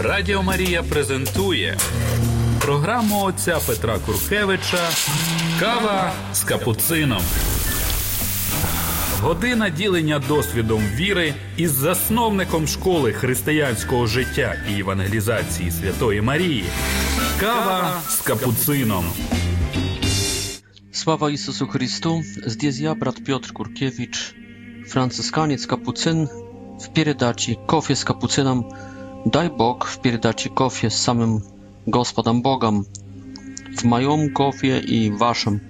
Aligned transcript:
Радіо 0.00 0.42
Марія 0.42 0.82
презентує 0.82 1.78
програму 2.60 3.22
отця 3.22 3.58
Петра 3.66 3.98
Куркевича 4.06 4.78
Кава 5.60 6.12
з 6.34 6.40
капуцином. 6.44 7.22
Година 9.20 9.68
ділення 9.70 10.18
досвідом 10.18 10.80
віри 10.94 11.34
із 11.56 11.70
засновником 11.70 12.66
школи 12.66 13.12
християнського 13.12 14.06
життя 14.06 14.54
і 14.76 14.80
евангелізації 14.80 15.70
Святої 15.70 16.20
Марії. 16.20 16.64
Кава 17.40 18.00
з 18.08 18.16
капуцином. 18.20 19.04
Слава 20.92 21.30
Ісусу 21.30 21.66
Христу! 21.66 22.22
Здесь 22.46 22.80
я, 22.80 22.94
брат 22.94 23.24
Петр 23.24 23.52
Куркевич, 23.52 24.34
францисканець 24.88 25.66
Капуцин 25.66 26.28
в 26.80 26.86
передачі 26.94 27.58
«Кофе 27.66 27.94
з 27.94 28.04
капуцином» 28.04 28.72
Daj 29.26 29.48
bog 29.50 29.84
w 29.90 29.98
передаче 29.98 30.48
кофе 30.50 30.90
z 30.90 30.94
samym 31.02 31.40
Gospodem 31.86 32.42
Bogiem 32.42 32.82
w 33.78 33.84
moim 33.84 34.32
kofie 34.34 34.78
i 34.78 35.10
waszym 35.12 35.60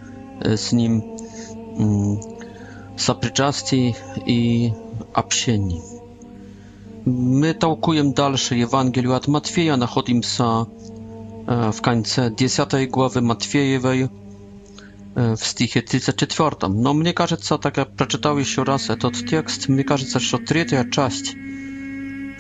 e, 0.43 0.57
z 0.57 0.73
nim 0.73 1.03
сопричастии 2.97 3.87
mm, 3.87 3.95
i 4.29 4.73
общении. 5.15 5.81
My 7.07 7.55
tałkujemy 7.55 8.13
dalsze 8.13 8.55
Ewangelię 8.55 9.15
od 9.15 9.29
Matwieja, 9.29 9.77
находимся 9.77 10.65
e, 11.49 11.73
w 11.73 11.81
końcu 11.81 12.21
10 12.37 12.71
głowy 12.91 13.23
Matwiejewej 13.23 14.03
e, 14.03 14.09
w 15.37 15.47
stichie 15.47 15.83
34. 15.83 16.57
No 16.75 16.95
mnie 16.95 17.15
co 17.41 17.59
tak 17.59 17.77
jak 17.77 17.91
przeczytałem 17.91 18.39
jeszcze 18.39 18.65
raz 18.65 18.87
ten 18.87 18.99
tekst, 19.31 19.69
mnie 19.69 19.85
кажется, 19.85 20.19
że 20.21 20.39
trzecia 20.39 20.85
część 20.85 21.35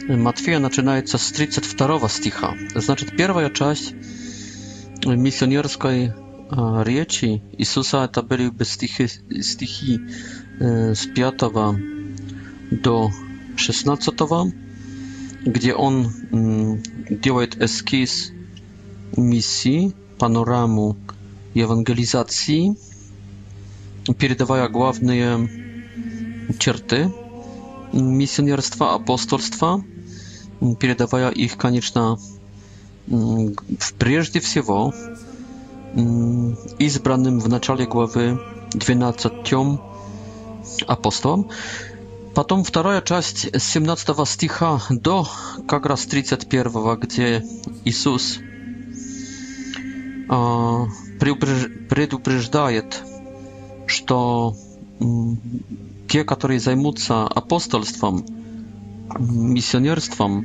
Матфея 0.08 0.60
начинается 0.60 1.18
с 1.18 1.32
32 1.32 2.08
стиха. 2.08 2.54
Значит, 2.76 3.16
первая 3.16 3.50
часть 3.50 3.92
миссионерской 5.04 6.12
речи 6.84 7.42
Иисуса 7.58 8.04
это 8.04 8.22
были 8.22 8.48
бы 8.50 8.64
стихи, 8.64 9.08
стихи 9.42 10.00
с 10.60 11.06
5 11.06 11.34
до 12.82 13.10
16, 13.56 14.14
где 15.44 15.74
он 15.74 16.82
делает 17.10 17.60
эскиз 17.60 18.30
миссии, 19.16 19.92
панораму 20.18 20.96
евангелизации, 21.54 22.76
передавая 24.16 24.68
главные 24.68 25.50
черты 26.60 27.10
миссионерства, 27.92 28.94
апостольства– 28.94 29.84
передовая 30.78 31.30
их, 31.30 31.56
конечно, 31.56 32.18
прежде 33.98 34.40
всего 34.40 34.92
избранным 36.78 37.40
в 37.40 37.48
начале 37.48 37.86
главы 37.86 38.38
12 38.72 39.32
апостолам. 40.86 41.48
Потом 42.34 42.62
вторая 42.64 43.00
часть 43.00 43.48
с 43.54 43.64
17 43.64 44.28
стиха 44.28 44.82
до 44.90 45.26
как 45.66 45.86
раз 45.86 46.04
31, 46.04 46.96
где 47.00 47.42
Иисус 47.84 48.40
предупреждает, 50.28 53.02
что 53.86 54.54
те, 56.08 56.24
которые 56.24 56.58
займутся 56.60 57.24
апостольством, 57.24 58.26
misjonerstwem, 59.30 60.42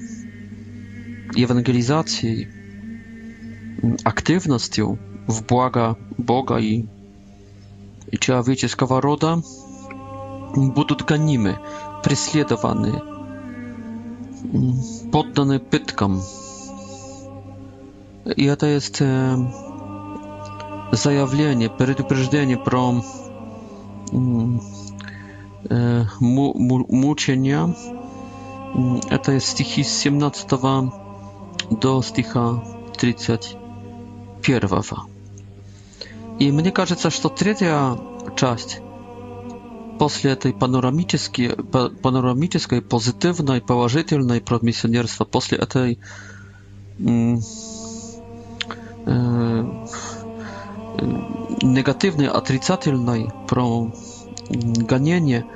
ewangelizacją, 1.38 2.30
aktywnością 4.04 4.98
w 5.28 5.42
błaga 5.42 5.95
Boga 6.20 6.59
i 6.59 6.88
człowieczeskiego 8.20 9.02
roda 9.02 9.38
będą 10.55 10.86
gonimy, 11.08 11.55
prześladowane, 12.02 12.92
poddane 15.11 15.60
pytkom. 15.60 16.22
I 18.38 18.48
to 18.60 18.66
jest 18.66 19.02
e, 19.02 19.38
zajawienie, 20.92 21.70
przedupreżdżenie 21.70 22.58
pro 22.58 23.02
mm, 24.14 24.60
e, 25.72 26.05
Это 29.09 29.39
стихи 29.42 29.83
с 29.83 29.93
17 29.99 30.48
до 31.71 32.02
стиха 32.02 32.64
31. 32.98 34.42
И 36.39 36.52
мне 36.52 36.71
кажется, 36.71 37.10
что 37.10 37.30
третья 37.30 37.98
часть 38.37 38.81
после 39.99 40.31
этой 40.31 40.54
панорамической, 40.54 41.49
панорамической 42.02 42.81
позитивной, 42.81 43.61
положительной 43.61 44.39
про 44.42 44.60
миссионерство, 44.61 45.26
после 45.26 45.58
этой 45.60 45.99
э, 46.98 47.04
негативной, 51.61 52.27
отрицательной 52.27 53.30
про 53.48 53.93
гонение– 54.87 55.45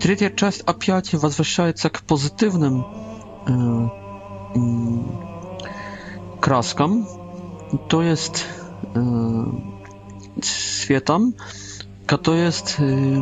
Третья 0.00 0.30
часть 0.30 0.60
опять 0.62 1.12
возвращается 1.12 1.90
к 1.90 2.00
позитивным 2.00 2.86
э, 3.46 3.88
краскам, 6.40 7.06
то 7.90 8.00
есть 8.00 8.46
э, 8.94 9.44
цветам, 10.40 11.34
то 12.06 12.34
есть 12.34 12.76
э, 12.78 13.20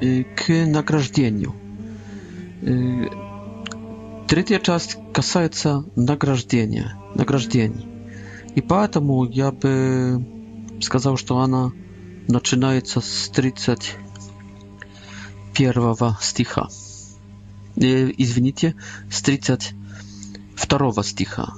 э, 0.00 0.22
к 0.24 0.48
награждению. 0.48 1.52
Э, 2.62 3.08
третья 4.28 4.60
часть 4.60 4.96
касается 5.12 5.84
награждения, 5.94 6.96
награждений. 7.14 7.86
И 8.54 8.62
поэтому 8.62 9.26
я 9.26 9.52
бы 9.52 10.24
сказал, 10.80 11.18
что 11.18 11.40
она 11.40 11.70
начинается 12.28 13.02
с 13.02 13.28
30 13.28 13.96
первого 15.56 16.18
стиха. 16.20 16.68
Э, 17.76 18.10
извините, 18.18 18.74
с 19.10 19.22
32 19.22 21.02
стиха. 21.02 21.52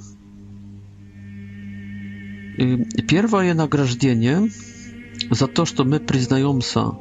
Первое 3.09 3.53
награждение 3.53 4.49
за 5.29 5.47
то, 5.47 5.65
что 5.65 5.83
мы 5.83 5.99
признаемся 5.99 6.91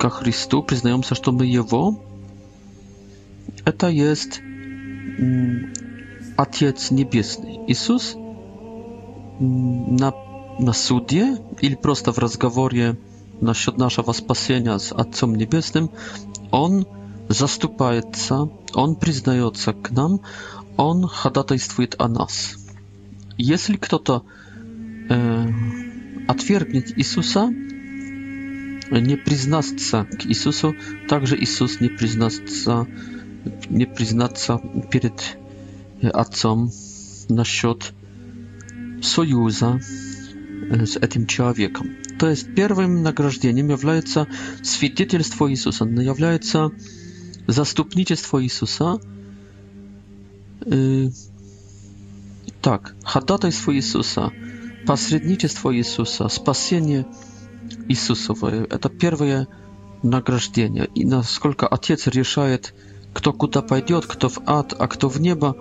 ко 0.00 0.10
Христу, 0.10 0.62
признаемся, 0.62 1.14
что 1.14 1.30
мы 1.32 1.46
Его, 1.46 2.00
это 3.64 3.88
есть 3.88 4.40
Отец 6.36 6.90
Небесный. 6.90 7.58
Иисус 7.68 8.16
на, 9.38 10.12
на 10.58 10.72
суде 10.72 11.38
или 11.60 11.76
просто 11.76 12.12
в 12.12 12.18
разговоре 12.18 12.96
насчет 13.40 13.78
нашего 13.78 14.12
спасения 14.12 14.78
с 14.78 14.92
Отцом 14.92 15.34
Небесным, 15.34 15.90
Он 16.50 16.86
заступается, 17.28 18.48
Он 18.74 18.96
признается 18.96 19.72
к 19.72 19.90
нам, 19.90 20.20
Он 20.76 21.06
ходатайствует 21.06 21.94
о 21.98 22.08
нас. 22.08 22.54
Если 23.36 23.76
кто-то 23.76 24.24
э, 25.08 25.48
отвергнет 26.26 26.96
Иисуса, 26.98 27.46
не 28.90 29.16
признаться 29.16 30.04
к 30.04 30.24
Иисусу, 30.26 30.74
также 31.08 31.38
Иисус 31.38 31.78
не 31.80 31.88
признаться, 31.90 32.86
не 33.68 33.84
признаться 33.84 34.58
перед 34.90 35.36
Отцом 36.02 36.70
насчет 37.28 37.92
союза 39.02 39.78
с 40.70 40.96
этим 40.96 41.26
человеком 41.26 41.88
то 42.18 42.28
есть 42.30 42.52
первым 42.54 43.02
награждением 43.02 43.68
является 43.70 44.26
свидетельство 44.62 45.50
Иисуса, 45.50 45.84
является 45.84 46.72
заступничество 47.46 48.42
Иисуса, 48.42 49.00
так, 52.60 52.96
ходатайство 53.04 53.74
Иисуса, 53.74 54.32
посредничество 54.86 55.74
Иисуса, 55.74 56.28
спасение 56.28 57.06
Иисусовое. 57.86 58.64
Это 58.64 58.88
первое 58.88 59.46
награждение. 60.02 60.88
И 60.94 61.04
насколько 61.04 61.68
Отец 61.68 62.08
решает, 62.08 62.74
кто 63.14 63.32
куда 63.32 63.62
пойдет, 63.62 64.06
кто 64.06 64.28
в 64.28 64.38
ад, 64.46 64.74
а 64.76 64.88
кто 64.88 65.08
в 65.08 65.20
небо, 65.20 65.56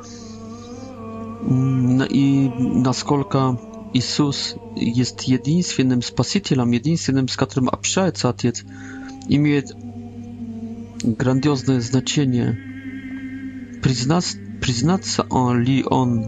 и 2.10 2.52
насколько 2.58 3.60
Иисус 3.94 4.56
есть 4.76 5.28
единственным 5.28 6.02
спасителем, 6.02 6.72
единственным, 6.72 7.28
с 7.28 7.38
которым 7.38 7.70
общается 7.70 8.30
Отец, 8.30 8.64
имеет 9.30 9.72
грандиозное 11.04 11.80
значение. 11.82 12.58
Признаться, 13.82 14.38
признаться 14.62 15.26
он 15.30 15.60
ли 15.62 15.84
он 15.86 16.28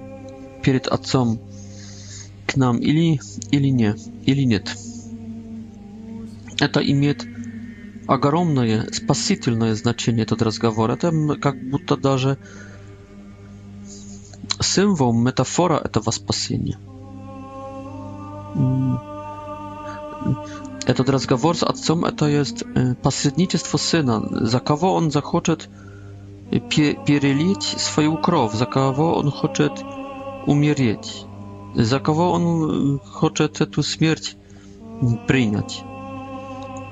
перед 0.63 0.85
Отцом 0.88 1.39
к 2.47 2.56
нам 2.56 2.77
или, 2.77 3.19
или, 3.51 3.67
не, 3.67 3.94
или 4.25 4.44
нет. 4.44 4.73
Это 6.59 6.79
имеет 6.79 7.25
огромное 8.07 8.88
спасительное 8.94 9.75
значение 9.75 10.23
этот 10.23 10.41
разговор. 10.41 10.91
Это 10.91 11.12
как 11.41 11.62
будто 11.69 11.97
даже 11.97 12.38
символ, 14.62 15.13
метафора 15.13 15.75
этого 15.77 16.12
спасения 16.12 16.77
этот 20.85 21.09
разговор 21.09 21.56
с 21.57 21.63
отцом 21.63 22.03
это 22.06 22.25
есть 22.25 22.63
посредничество 23.03 23.77
сына, 23.77 24.21
за 24.45 24.59
кого 24.59 24.94
он 24.94 25.11
захочет 25.11 25.69
перелить 26.50 27.63
свою 27.63 28.17
кровь, 28.17 28.53
за 28.53 28.65
кого 28.65 29.15
он 29.17 29.31
хочет 29.31 29.71
умереть, 30.47 31.25
за 31.75 32.00
кого 32.01 32.31
он 32.31 33.00
хочет 33.00 33.61
эту 33.61 33.81
смерть 33.83 34.35
принять 35.27 35.83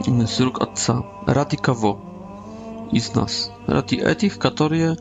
с 0.05 0.39
рук 0.39 0.61
отца, 0.61 1.03
ради 1.25 1.57
кого 1.57 1.99
из 2.91 3.13
нас, 3.15 3.51
ради 3.65 3.95
этих, 3.95 4.37
которые 4.37 4.95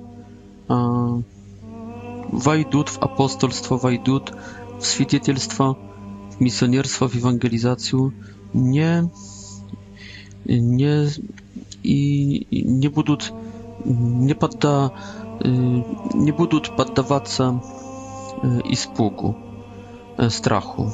войдут 0.69 2.89
в 2.89 2.99
апостольство, 3.03 3.77
войдут 3.77 4.33
в 4.81 4.85
свидетельство 4.87 5.77
misjonerstwo 6.41 7.09
w 7.09 7.17
ewangelizacji 7.17 7.97
nie 8.55 9.05
nie 10.61 10.97
i 11.85 12.65
nie 12.67 12.91
będą 12.91 13.17
nie 14.25 14.35
podda 14.35 14.91
y, 14.91 14.91
nie 16.17 16.33
będą 16.33 16.61
poddawać 16.61 17.33
się 17.33 17.61
испугу, 18.65 19.35
страху. 20.29 20.91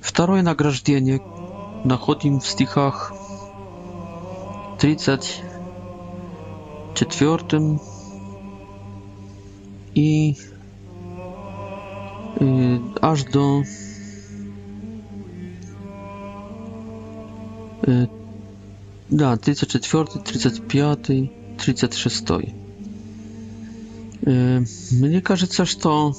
Второе 0.00 0.42
награждение 0.42 1.18
w 1.84 1.98
в 2.40 2.46
стихах 2.48 3.12
34 4.78 7.42
i 9.94 10.34
Y, 12.42 12.80
aż 13.00 13.24
do 13.24 13.62
y, 17.88 18.08
da, 19.10 19.36
34, 19.36 20.08
35, 20.24 20.98
36. 21.56 22.22
Y, 24.28 24.64
mnie 24.96 25.22
każe 25.22 25.46
coś 25.46 25.76
to 25.76 26.12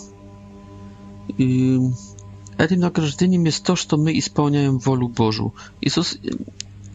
tym 2.70 2.80
nagrażdzeniem 2.80 3.46
jest 3.46 3.64
to, 3.64 3.76
że 3.76 3.86
my 3.98 4.22
spełniamy 4.22 4.80
wolę 4.80 5.08
Bożą. 5.16 5.52
Jezus 5.82 6.14
y, 6.14 6.18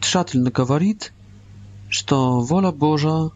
trzatelny 0.00 0.50
mówi, 0.68 0.94
że 1.90 2.02
to 2.02 2.42
wola 2.42 2.72
Boża 2.72 3.28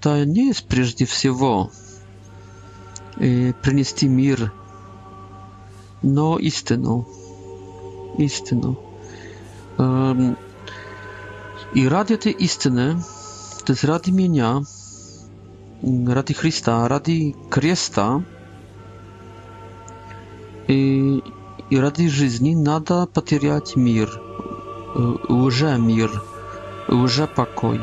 to 0.00 0.24
nie 0.24 0.46
jest 0.46 0.62
przede 0.62 1.06
wszystkim 1.06 1.34
przynieść 3.62 4.02
mir 4.02 4.50
no, 6.04 6.38
istyną. 6.38 7.04
No. 8.18 8.24
Istyną. 8.24 8.74
No. 9.78 10.14
I 11.74 11.88
radia 11.88 12.18
tej 12.18 12.44
istyny, 12.44 12.96
to 13.64 13.72
jest 13.72 13.84
rady 13.84 14.10
imienia, 14.10 14.60
mm, 15.84 16.08
rady 16.12 16.34
Chrysta, 16.34 16.88
rady 16.88 17.12
Kresta 17.50 18.20
i, 20.68 20.78
i 21.70 21.80
rady 21.80 22.10
żyzni, 22.10 22.56
nada 22.56 23.06
patriać 23.06 23.76
mir, 23.76 24.08
y, 25.30 25.34
łże 25.34 25.78
mir, 25.78 26.10
łże 26.92 27.28
pokój. 27.28 27.78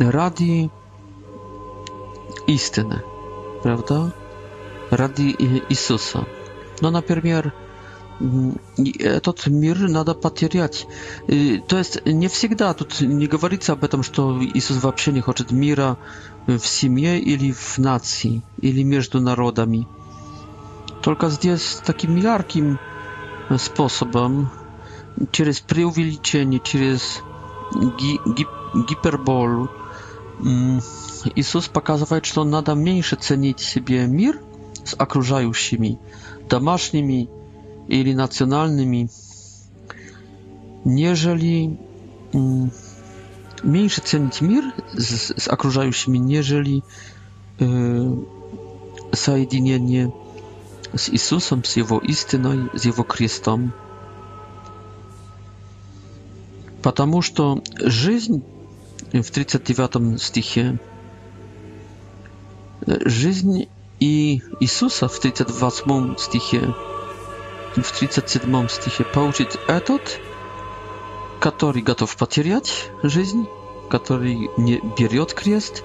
Rady 0.00 0.68
istyny, 2.46 3.00
prawda? 3.62 4.10
ради 4.96 5.34
Иисуса. 5.68 6.24
Но, 6.82 6.90
например, 6.90 7.52
этот 9.00 9.46
мир 9.46 9.80
надо 9.88 10.14
потерять. 10.14 10.86
То 11.68 11.78
есть 11.78 12.04
не 12.06 12.28
всегда 12.28 12.72
тут 12.74 13.00
не 13.00 13.26
говорится 13.26 13.72
об 13.72 13.84
этом, 13.84 14.02
что 14.02 14.40
Иисус 14.54 14.82
вообще 14.82 15.12
не 15.12 15.20
хочет 15.20 15.50
мира 15.50 15.96
в 16.46 16.60
семье 16.60 17.18
или 17.18 17.52
в 17.52 17.78
нации, 17.78 18.42
или 18.60 18.82
между 18.82 19.20
народами. 19.20 19.86
Только 21.02 21.28
здесь 21.30 21.80
таким 21.84 22.16
ярким 22.16 22.78
способом, 23.58 24.50
через 25.32 25.60
преувеличение, 25.60 26.60
через 26.62 27.22
ги 27.74 28.18
ги 28.34 28.46
гиперболу, 28.88 29.70
Иисус 31.36 31.68
показывает, 31.68 32.24
что 32.24 32.42
надо 32.44 32.74
меньше 32.74 33.16
ценить 33.16 33.60
себе 33.60 34.06
мир– 34.06 34.40
z 34.84 34.94
okrużającymi 34.94 35.98
domaśnymi 36.48 37.28
ili 37.88 38.14
nacjonalnymi, 38.14 39.08
nieżeli 40.86 41.76
mm, 42.34 42.70
mniejsze 43.64 44.00
cenić 44.00 44.42
mir 44.42 44.64
z, 44.94 45.42
z 45.42 45.48
okrużającymi, 45.48 46.20
nieżeli 46.20 46.82
y, 47.62 47.66
zjednienie 49.16 50.10
z 50.96 51.08
Jezusem, 51.08 51.64
z 51.64 51.76
Jego 51.76 52.00
istyną, 52.00 52.50
z 52.74 52.84
Jego 52.84 53.04
Chrystom. 53.08 53.72
Потому 56.82 57.22
что 57.22 57.62
жизнь 57.80 58.42
в 59.14 59.30
39 59.30 60.20
стихе, 60.22 60.78
жизнь 63.06 63.68
i 64.04 64.40
Jezusa 64.60 65.08
w 65.08 65.20
38 65.20 66.14
stichie, 66.18 66.72
w 67.82 67.92
37 67.92 68.68
stichie, 68.68 69.04
pouczyć 69.04 69.48
etot, 69.68 70.20
który 71.40 71.82
gotów 71.82 72.16
patrzeć 72.16 72.90
żyzń, 73.14 73.40
który 73.90 74.34
nie 74.58 74.78
bierze 74.98 75.26
kryst 75.26 75.84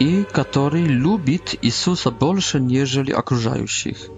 i 0.00 0.24
który 0.32 0.82
lubi 0.88 1.38
Jezusa 1.62 2.10
bolsze 2.10 2.60
nieżeli 2.60 3.14
okrużających. 3.14 4.10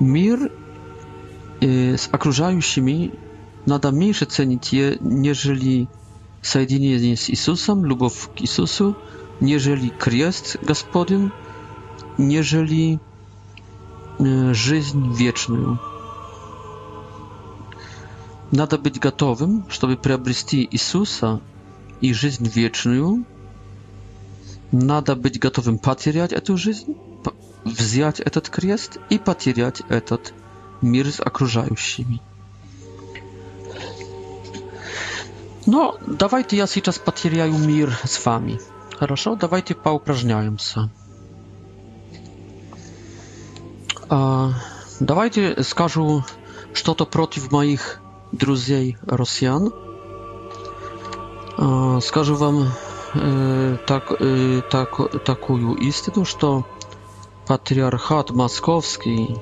Mir 0.00 0.38
e, 0.40 1.98
z 1.98 2.08
okrużającymi 2.12 3.10
nada 3.66 3.90
mniejsze 3.92 4.26
cenić 4.26 4.72
je, 4.72 4.98
nieżeli 5.00 5.86
zjednoczenie 6.42 7.16
z 7.16 7.28
Jezusem, 7.28 7.86
lubów 7.86 8.30
Jezusu, 8.40 8.94
nieżeli 9.44 9.90
kres 9.90 10.58
gospodyn, 10.66 11.30
nieżeli 12.18 12.98
жизнь 14.66 15.12
вечную. 15.16 15.78
Надо 18.52 18.78
быть 18.78 19.00
готовым, 19.08 19.52
чтобы 19.68 19.96
приобрести 19.96 20.68
Иисуса 20.76 21.40
и 22.00 22.12
жизнь 22.14 22.48
вечную. 22.60 23.24
Надо 24.72 25.16
быть 25.16 25.38
готовым 25.46 25.78
потерять 25.78 26.32
эту 26.32 26.56
жизнь, 26.56 26.94
взять 27.64 28.20
этот 28.20 28.48
крест 28.48 28.90
и 29.10 29.18
потерять 29.18 29.82
этот 29.88 30.32
мир 30.80 31.06
с 31.08 31.18
окружающими. 31.20 32.20
Но 35.66 35.80
давайте 36.06 36.56
я 36.56 36.66
сейчас 36.66 36.98
потеряю 36.98 37.58
мир 37.58 37.90
с 38.04 38.24
вами. 38.26 38.58
Хорошо, 38.98 39.34
давайте 39.40 39.74
поупражняемся. 39.74 40.88
А, 44.08 44.50
давайте 45.00 45.62
скажу 45.64 46.24
что-то 46.72 47.04
против 47.06 47.50
моих 47.50 48.00
друзей 48.32 48.96
россиян. 49.06 49.72
А, 51.58 51.98
скажу 52.00 52.36
вам 52.36 52.68
э, 53.14 53.76
так, 53.86 54.12
э, 54.20 54.62
так, 54.70 55.24
такую 55.24 55.74
истину, 55.76 56.24
что 56.24 56.64
патриархат 57.48 58.30
московский 58.30 59.36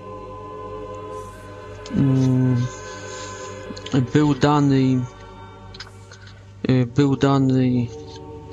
э, 1.91 2.57
был 4.15 4.35
данный 4.35 5.03
был 6.65 7.17
данный 7.17 7.91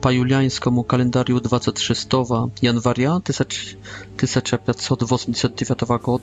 po 0.00 0.10
juliańskiemu 0.10 0.84
kalendarzu 0.84 1.40
26 1.40 2.06
januaria 2.62 3.20
1589 3.24 5.78
roku, 5.88 6.20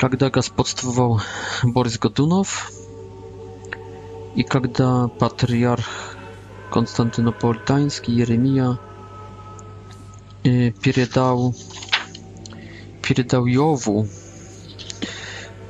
kiedy 0.00 0.28
podstawował 0.56 1.16
Boris 1.64 1.96
Godunow 1.96 2.68
i 4.36 4.44
kiedy 4.44 4.82
patriarch 5.18 6.16
konstantynopolitański 6.70 8.16
Jeremia 8.16 8.76
передал 10.82 11.52
передал 13.02 13.46
jowu 13.46 14.06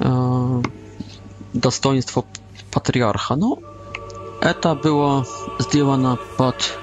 э, 0.00 0.62
patriarcha 1.62 2.23
патриарха, 2.70 3.37
no, 3.37 3.56
Eta 4.47 4.75
było 4.75 5.23
zdjęła 5.59 6.17
pod 6.37 6.79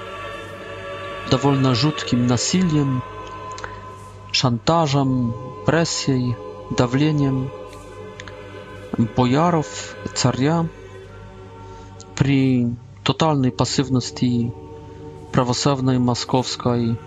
dowolno 1.30 1.74
rzutkim 1.74 2.26
nasiliem, 2.26 3.00
szantażem, 4.32 5.32
presją, 5.66 6.16
давлением 6.78 7.48
бояров, 9.16 9.96
царя, 10.14 10.66
при 12.14 12.66
тотальной 13.02 13.50
пассивности 13.50 14.52
православной 15.32 15.98
московской 15.98 16.98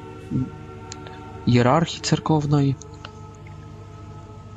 иерархии 1.46 2.02
церковной, 2.02 2.76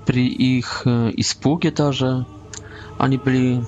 при 0.06 0.28
их 0.28 0.86
испуге 1.18 1.70
даже, 1.70 2.24
они 2.98 3.18
были 3.18 3.62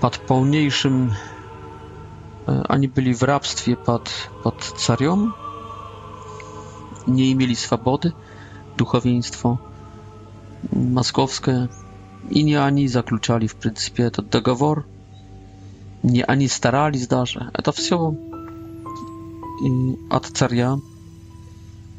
pod 0.00 0.18
pełniejszym 0.18 1.12
e, 2.48 2.62
ani 2.68 2.88
byli 2.88 3.14
w 3.14 3.22
rabstwie 3.22 3.76
pod, 3.76 4.30
pod 4.42 4.72
carią, 4.76 5.30
nie 7.08 7.34
mieli 7.36 7.56
swobody, 7.56 8.12
duchowieństwo 8.76 9.58
maskowskie 10.72 11.66
i 12.30 12.44
nie 12.44 12.62
ani 12.62 12.88
zakluczali 12.88 13.48
w 13.48 13.54
pryncypie 13.54 14.10
to 14.10 14.22
dogowor, 14.22 14.82
nie 16.04 16.30
ani 16.30 16.48
starali 16.48 16.98
zdarze. 16.98 17.50
To 17.64 17.72
wszystko 17.72 18.12
mm, 19.66 19.96
od 20.10 20.30
caria 20.32 20.76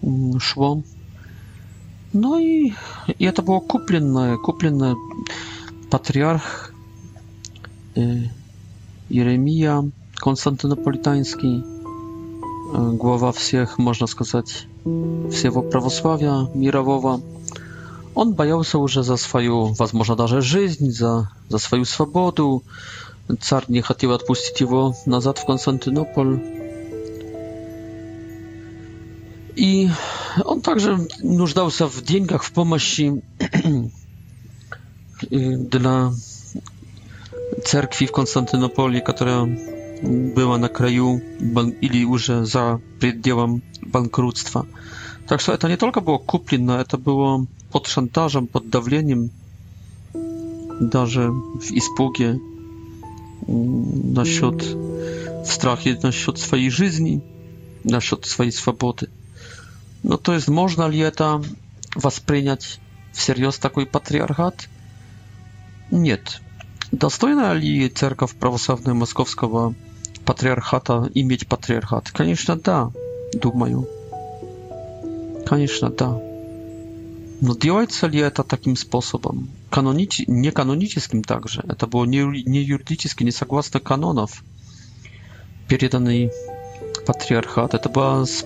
mm, 0.04 0.40
szło. 0.40 0.78
No 2.14 2.40
i, 2.40 2.74
i 3.20 3.34
to 3.34 3.44
było 3.44 3.62
kupienne, 3.62 4.36
kupienne 4.44 4.96
patriarch 5.90 6.77
Y, 7.98 8.30
Jeremia 9.10 9.84
Konstantynopolitański, 10.22 11.62
y, 12.94 12.98
głowa 12.98 13.32
wszystkich, 13.32 13.80
można 13.80 14.08
powiedzieć, 14.08 14.68
wszystkiego 15.30 15.62
prawosławia 15.62 16.46
mirowego. 16.56 17.20
On 18.16 18.34
bał 18.34 18.64
się 18.64 18.88
że 18.88 19.04
za 19.04 19.18
swoją, 19.18 19.74
was 19.74 19.94
może 19.94 20.16
nawet 20.16 20.44
życie, 20.44 20.92
za, 20.92 21.28
za 21.50 21.60
swoją 21.60 21.86
swobodę. 21.86 22.60
Car 23.40 23.70
nie 23.70 23.82
chciał 23.82 24.12
odpuścić 24.12 24.68
go 24.70 24.94
nazad 25.08 25.40
w 25.40 25.46
Konstantynopol. 25.46 26.40
I 29.56 29.90
on 30.46 30.62
także 30.62 30.98
nużdał 31.24 31.72
się 31.72 31.90
w 31.90 32.04
pieniądzach, 32.04 32.44
w 32.44 32.52
pomocy 32.52 33.22
dla 35.80 36.12
cerkwi 37.64 38.08
w 38.08 38.12
Konstantynopolie, 38.12 39.02
która 39.02 39.46
była 40.36 40.58
na 40.58 40.70
kraju 40.70 41.22
ili 41.82 42.00
już 42.02 42.32
za 42.44 42.80
przedziałem 43.00 43.62
bankructwa. 43.86 44.64
Także 45.28 45.58
to 45.58 45.68
nie 45.68 45.78
tylko 45.78 46.02
było 46.02 46.20
kupno, 46.20 46.84
to 46.86 46.98
było 46.98 47.44
pod 47.72 47.90
szantażem, 47.90 48.48
pod 48.48 48.70
dawleniem, 48.70 49.30
nawet 50.94 51.34
w 51.62 51.72
ispugie 51.72 52.38
mm, 53.50 54.14
na 54.14 54.24
счёт 54.24 54.64
strachu 55.46 55.90
na 56.04 56.10
счёт 56.10 56.38
swojej 56.40 56.72
żyzni, 56.72 57.20
na 57.86 57.98
счёт 58.00 58.28
swojej 58.28 58.52
swobody. 58.52 59.08
No 60.04 60.18
to 60.18 60.34
jest 60.34 60.48
można 60.48 60.86
li 60.88 61.02
to 61.16 61.40
was 61.96 62.20
przyjąć 62.20 62.80
w 63.14 63.22
serio 63.22 63.52
taki 63.52 63.86
patriarchat? 63.86 64.68
Nie. 65.92 66.18
Достойна 66.92 67.54
ли 67.56 67.90
церковь 67.90 68.34
православная 68.36 68.94
московского 68.94 69.76
патриархата 70.26 71.10
иметь 71.14 71.48
патриархат? 71.48 72.12
Конечно, 72.12 72.56
да, 72.56 72.92
думаю. 73.34 73.88
Конечно, 75.46 75.90
да. 75.90 76.18
Но 77.42 77.56
делается 77.56 78.08
ли 78.08 78.20
это 78.20 78.44
таким 78.44 78.76
способом? 78.78 79.50
Канонич... 79.70 80.24
Не 80.28 80.52
каноническим 80.52 81.24
также. 81.24 81.62
Это 81.68 81.88
было 81.88 82.06
не, 82.06 82.20
не 82.50 82.62
юридически, 82.64 83.24
не 83.24 83.32
согласно 83.32 83.80
канонов, 83.82 84.44
переданный 85.68 86.32
патриархат. 87.06 87.74
Это 87.74 87.90
было 87.90 88.24
с... 88.24 88.46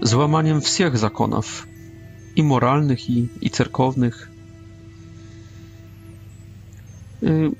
взломанием 0.00 0.60
всех 0.60 0.96
законов, 0.98 1.66
и 2.36 2.42
моральных, 2.42 3.08
и, 3.10 3.24
и 3.40 3.48
церковных. 3.48 4.28
И 7.22 7.26
э, 7.26 7.50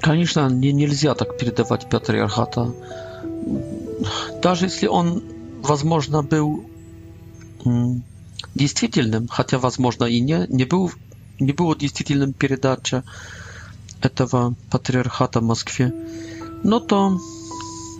Конечно, 0.00 0.48
не, 0.48 0.72
нельзя 0.72 1.14
так 1.14 1.36
передавать 1.36 1.88
патриархата. 1.90 2.72
Даже 4.42 4.66
если 4.66 4.86
он, 4.86 5.22
возможно, 5.62 6.22
был 6.22 6.64
действительным, 8.54 9.28
хотя, 9.28 9.58
возможно, 9.58 10.04
и 10.04 10.20
не, 10.20 10.46
не, 10.48 10.64
был, 10.64 10.90
не 11.38 11.52
было 11.52 11.76
действительным 11.76 12.32
передача 12.32 13.04
этого 14.00 14.54
патриархата 14.70 15.40
в 15.40 15.44
Москве, 15.44 15.92
но 16.64 16.80
то 16.80 17.20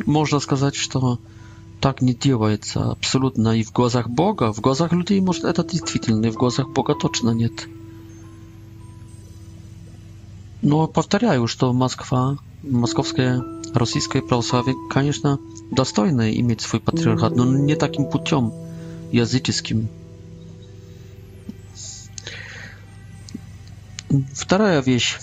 можно 0.06 0.40
сказать, 0.40 0.74
что 0.74 1.20
так 1.80 2.00
не 2.02 2.14
делается 2.14 2.92
абсолютно 2.92 3.56
и 3.56 3.62
в 3.64 3.72
глазах 3.72 4.08
Бога, 4.08 4.52
в 4.52 4.60
глазах 4.60 4.92
людей, 4.92 5.20
может, 5.20 5.44
это 5.44 5.62
действительно, 5.62 6.26
и 6.26 6.30
в 6.30 6.34
глазах 6.36 6.70
Бога 6.70 6.94
точно 6.94 7.30
нет. 7.30 7.52
Но 10.62 10.86
повторяю, 10.86 11.48
что 11.48 11.72
Москва, 11.72 12.38
московское 12.62 13.42
российское 13.74 14.22
православие, 14.22 14.76
конечно, 14.88 15.40
достойно 15.72 16.32
иметь 16.40 16.60
свой 16.60 16.80
патриархат, 16.80 17.34
но 17.34 17.44
не 17.44 17.74
таким 17.74 18.06
путем 18.06 18.52
языческим. 19.10 19.88
Вторая 24.34 24.80
вещь. 24.82 25.18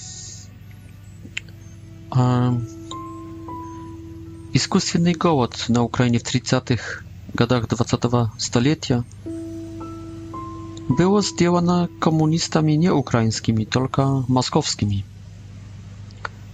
Искусственный 4.51 5.13
голод 5.13 5.65
на 5.69 5.83
Украине 5.83 6.19
в 6.19 6.23
30-х 6.23 7.03
годах 7.33 7.65
20-го 7.67 8.33
столетия 8.37 9.05
было 10.89 11.21
сделано 11.21 11.87
коммунистами 12.01 12.73
не 12.73 12.89
украинскими, 12.91 13.63
только 13.63 14.25
московскими. 14.27 15.05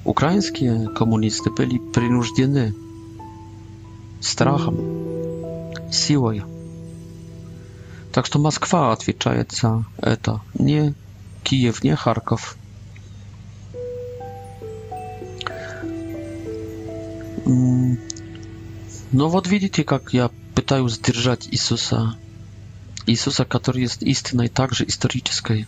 Украинские 0.06 0.88
коммунисты 0.90 1.50
были 1.50 1.80
принуждены 1.80 2.76
страхом, 4.22 4.78
силой. 5.92 6.44
Так 8.14 8.28
что 8.28 8.38
Москва 8.38 8.94
отвечает 8.94 9.52
за 9.52 9.84
это, 9.98 10.42
не 10.54 10.94
Киев, 11.44 11.84
не 11.84 11.96
Харьков. 11.96 12.56
Но 19.12 19.30
вот 19.30 19.48
видите, 19.48 19.84
как 19.84 20.14
я 20.14 20.30
пытаюсь 20.54 20.94
сдержать 20.94 21.48
Иисуса. 21.52 22.16
Иисуса, 23.08 23.44
который 23.44 23.82
есть 23.82 24.04
истиной 24.04 24.50
также 24.50 24.86
исторической. 24.88 25.66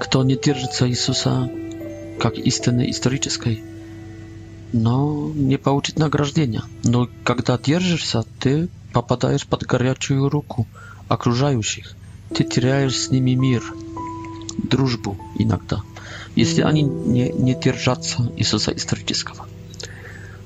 Кто 0.00 0.22
не 0.24 0.36
держится 0.36 0.88
Иисуса, 0.88 1.50
как 2.20 2.38
истины 2.38 2.90
исторической, 2.90 3.62
но 4.72 5.30
не 5.34 5.56
получит 5.56 5.98
награждения. 5.98 6.62
Но 6.82 7.08
когда 7.24 7.58
держишься, 7.58 8.24
ты 8.40 8.68
попадаешь 8.92 9.46
под 9.46 9.64
горячую 9.64 10.28
руку 10.28 10.66
окружающих. 11.08 11.94
Ты 12.34 12.44
теряешь 12.44 12.98
с 12.98 13.10
ними 13.10 13.32
мир, 13.32 13.62
дружбу 14.62 15.18
иногда, 15.38 15.80
если 16.34 16.62
они 16.62 16.82
не, 16.82 17.28
не 17.30 17.54
держатся 17.54 18.32
Иисуса 18.36 18.72
исторического. 18.74 19.46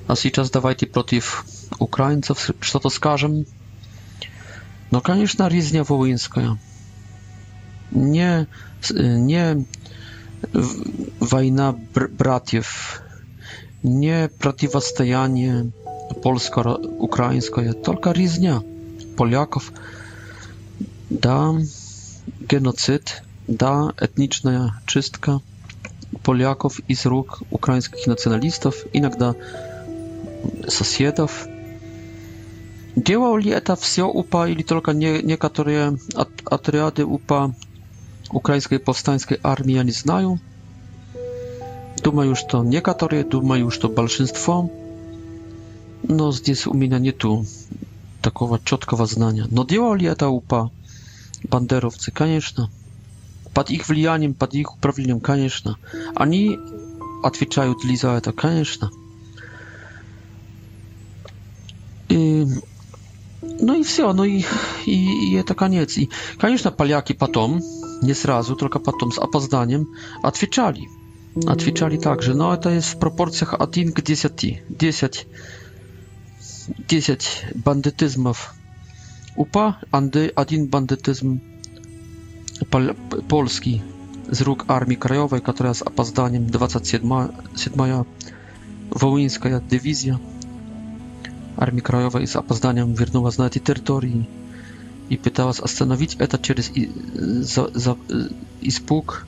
А 0.07 0.17
сейчас 0.17 0.51
давайте 0.51 0.87
против 0.87 1.45
украинцев 1.79 2.51
что-то 2.61 2.89
скажем. 2.91 3.45
Но, 4.91 5.01
конечно, 5.03 5.49
резня 5.49 5.85
воинская. 5.85 6.59
Не, 7.93 8.47
э, 8.91 9.17
не 9.19 9.67
wojna 11.21 11.75
br 11.95 12.09
braciów, 12.11 12.99
nie 13.85 14.29
przeciwstawianie 14.39 15.65
polsko-ukraińskie, 16.23 17.75
tylko 17.85 18.13
riznia 18.13 18.61
Polaków, 19.17 19.73
da 21.11 21.53
genocyd, 22.49 23.23
da 23.49 23.89
etniczna 23.97 24.73
czystka 24.87 25.39
Polaków 26.23 26.91
i 26.91 26.97
z 26.97 27.07
ukraińskich 27.51 28.07
nacjonalistów, 28.07 28.85
inakda 28.95 29.35
sąsiadów. 30.69 31.47
Działało 32.97 33.39
li 33.39 33.53
to 33.65 33.77
wszystko 33.77 34.09
upa, 34.11 34.49
ili 34.49 34.65
tylko 34.65 34.93
nie, 34.93 35.23
niektóre 35.23 35.93
atriady 36.51 37.07
upa 37.07 37.49
ukraińskiej 38.33 38.81
powstańskiej 38.81 39.39
armii 39.43 39.85
nie 39.85 39.93
znają. 39.93 40.39
Думаю, 42.03 42.37
что 42.37 42.63
некоторые 42.63 43.25
думают, 43.25 43.75
что 43.75 43.89
большинство, 43.89 44.69
но 46.07 46.31
здесь 46.33 46.65
у 46.69 46.75
меня 46.75 46.99
нету 47.01 47.45
такого 48.23 48.59
четкого 48.65 49.07
знания. 49.07 49.47
Но 49.51 49.65
делали 49.65 50.07
это 50.07 50.29
УПА 50.29 50.71
бандеровцы, 51.51 52.11
конечно. 52.13 52.71
Под 53.53 53.71
их 53.71 53.89
влиянием, 53.89 54.35
под 54.35 54.55
их 54.55 54.75
управлением, 54.77 55.21
конечно. 55.21 55.77
Они 56.15 56.57
отвечают 57.25 57.83
ли 57.85 57.97
за 57.97 58.11
это, 58.11 58.33
конечно. 58.33 58.91
И, 62.09 62.47
ну 63.61 63.75
и 63.75 63.83
все, 63.83 64.13
ну 64.13 64.23
и, 64.25 64.45
и, 64.87 65.31
и 65.31 65.35
это 65.35 65.55
конец. 65.55 65.97
И, 65.97 66.09
конечно, 66.39 66.71
поляки 66.71 67.13
потом 67.13 67.61
nie 68.03 68.15
srazu, 68.15 68.57
tylko 68.57 68.81
potem 68.81 69.13
z 69.13 69.19
opozdaniem, 69.19 69.87
отвечали. 70.23 70.89
Отвечали 71.47 71.97
также, 71.99 72.35
No, 72.35 72.57
to 72.57 72.71
jest 72.71 72.89
w 72.89 72.97
proporcjach 72.97 73.55
1 73.77 73.93
к 73.93 74.03
10. 74.03 74.63
10, 74.71 75.27
10 76.89 77.47
Upa, 77.65 78.47
УПА, 79.37 79.79
один 80.35 80.67
бандитизм 80.67 81.41
пол, 82.71 82.83
польский 83.29 83.83
z 84.31 84.41
róg 84.41 84.65
Armii 84.69 84.97
Krajowej, 84.99 85.41
która 85.41 85.75
z 85.75 85.83
opozdaniem 85.83 86.47
27 86.47 87.13
7. 87.57 88.05
Wołyńska 88.91 89.61
Dywizja 89.61 90.19
Armii 91.57 91.83
Krajowej 91.83 92.27
z 92.27 92.37
opozdaniem 92.37 92.95
wiernuła 92.95 93.31
z 93.31 93.51
tej 93.53 93.63
terytorii 93.63 94.25
и 95.09 95.17
пыталась 95.17 95.61
остановить 95.61 96.17
это 96.17 96.39
через 96.39 96.71
и, 96.71 96.91
за, 97.17 97.71
за, 97.75 97.97
испуг 98.61 99.27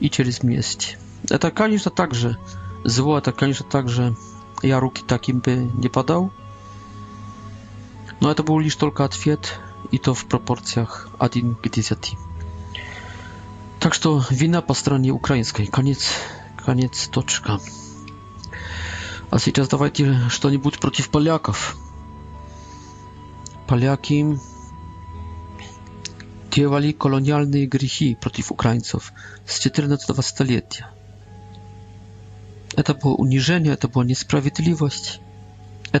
и 0.00 0.08
через 0.08 0.42
месть. 0.42 0.96
Это, 1.28 1.50
конечно, 1.50 1.90
также 1.90 2.36
зло, 2.84 3.18
это, 3.18 3.32
конечно, 3.32 3.66
также 3.66 4.16
я 4.62 4.80
руки 4.80 5.02
таким 5.06 5.40
бы 5.40 5.56
не 5.74 5.88
подал, 5.88 6.32
но 8.20 8.30
это 8.30 8.42
был 8.42 8.58
лишь 8.58 8.76
только 8.76 9.04
ответ, 9.04 9.58
и 9.92 9.98
то 9.98 10.14
в 10.14 10.24
пропорциях 10.26 11.08
1 11.18 11.56
к 11.56 11.68
10. 11.68 12.12
Так 13.78 13.94
что 13.94 14.22
вина 14.28 14.60
по 14.60 14.74
стороне 14.74 15.10
украинской. 15.10 15.64
Конец, 15.64 16.10
конец, 16.66 17.08
точка. 17.08 17.58
А 19.30 19.38
сейчас 19.38 19.68
давайте 19.68 20.18
что-нибудь 20.28 20.78
против 20.80 21.08
поляков. 21.08 21.76
Поляки 23.66 24.38
działali 26.58 26.94
kolonialne 26.94 27.66
grzechy 27.66 28.16
przeciw 28.20 28.50
Ukraińców 28.52 29.12
z 29.46 29.60
14 29.60 30.14
stulecia. 30.22 30.86
To 32.84 32.94
było 32.94 33.14
uniżenie, 33.16 33.76
to 33.76 33.88
była 33.88 34.04
niesprawiedliwość, 34.04 35.20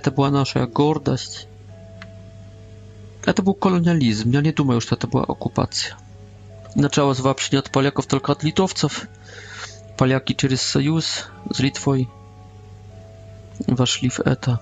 to 0.02 0.10
była 0.10 0.30
nasza 0.30 0.66
gordość. 0.66 1.46
To 3.34 3.42
był 3.42 3.54
kolonializm. 3.54 4.32
Ja 4.32 4.40
nie 4.40 4.52
думаю, 4.52 4.80
że 4.80 4.96
to 4.96 5.06
była 5.08 5.26
okupacja. 5.26 5.96
Zaczęło 6.76 7.14
się 7.14 7.22
nie 7.52 7.58
od 7.58 7.68
Polaków, 7.68 8.06
tylko 8.06 8.32
od 8.32 8.42
Litowców. 8.42 9.06
Polaki 9.96 10.34
przez 10.34 10.60
sojusz 10.62 11.10
z 11.54 11.58
Litwą 11.60 11.92
weszli 13.68 14.10
w 14.10 14.20
ETA. 14.26 14.58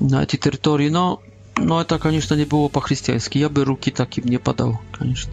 Na 0.00 0.26
te 0.26 0.38
terytorium. 0.38 0.92
No, 0.92 1.18
Но 1.58 1.80
это, 1.80 1.98
конечно, 1.98 2.34
не 2.34 2.44
было 2.44 2.68
по-христиански. 2.68 3.38
Я 3.38 3.48
бы 3.48 3.64
руки 3.64 3.90
таким 3.90 4.24
не 4.26 4.38
подал, 4.38 4.80
конечно. 4.92 5.32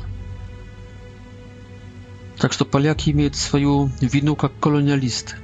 Так 2.38 2.53
что 2.53 2.65
поляки 2.65 3.10
имеют 3.12 3.36
свою 3.36 3.89
вину 3.99 4.36
как 4.36 4.51
колониалисты. 4.60 5.36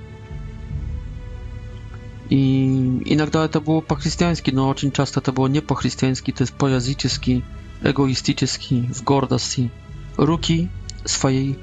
И 2.30 3.02
иногда 3.06 3.46
это 3.46 3.60
было 3.62 3.82
по-христиански, 3.82 4.52
но 4.52 4.70
очень 4.70 4.92
часто 4.92 5.20
это 5.20 5.32
было 5.32 5.48
не 5.48 5.62
по-христиански, 5.62 6.32
то 6.32 6.44
есть 6.44 6.54
по-язычески, 6.54 7.44
эгоистически, 7.84 8.84
в 8.94 9.04
гордости. 9.04 9.70
Руки 10.18 10.70
своей 11.04 11.58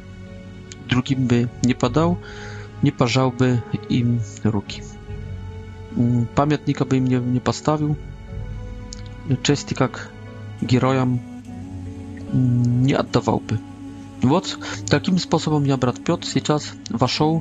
другим 0.89 1.27
бы 1.27 1.49
не 1.63 1.75
подал, 1.75 2.19
не 2.83 2.91
пожал 2.91 3.31
бы 3.33 3.63
им 3.89 4.21
руки. 4.45 4.83
Памятника 6.37 6.85
бы 6.85 6.99
им 6.99 7.07
не, 7.07 7.17
не 7.17 7.41
поставил 7.41 7.97
czysty 9.43 9.75
jak 9.81 10.09
gierojam 10.67 11.19
mm, 12.33 12.87
nie 12.87 12.99
oddawałby. 12.99 13.59
Вот 14.23 14.59
takim 14.91 15.19
sposobem 15.19 15.67
ja 15.67 15.77
brat 15.77 15.99
Piotr 16.05 16.29
teraz 16.43 16.73
weszł 16.91 17.41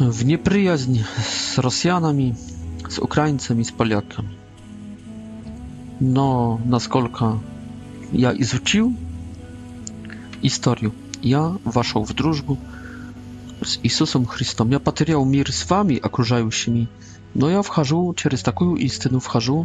w 0.00 0.24
nieprzyjaźń 0.24 0.98
z 1.24 1.58
Rosjanami, 1.58 2.34
z 2.88 2.98
Ukraińcami, 2.98 3.64
z 3.64 3.72
Polakami. 3.72 4.28
No, 6.00 6.58
na 6.64 6.70
naskolka 6.70 7.38
ja 8.12 8.32
izuczył 8.32 8.92
historię. 10.42 10.90
Ja 11.22 11.52
weszł 11.66 12.04
w 12.04 12.14
drużbu 12.14 12.56
z 13.64 13.78
Jezusem 13.84 14.26
Chrystusem. 14.26 14.72
Ja 14.72 14.80
patrzył 14.80 15.26
mir 15.26 15.52
z 15.52 15.64
wami, 15.64 16.02
okrążającymi. 16.02 16.86
No 17.36 17.48
ja 17.48 17.62
wchodzę, 17.62 18.10
przez 18.14 18.42
taką 18.42 18.76
istynę 18.76 19.20
wchodzę 19.20 19.64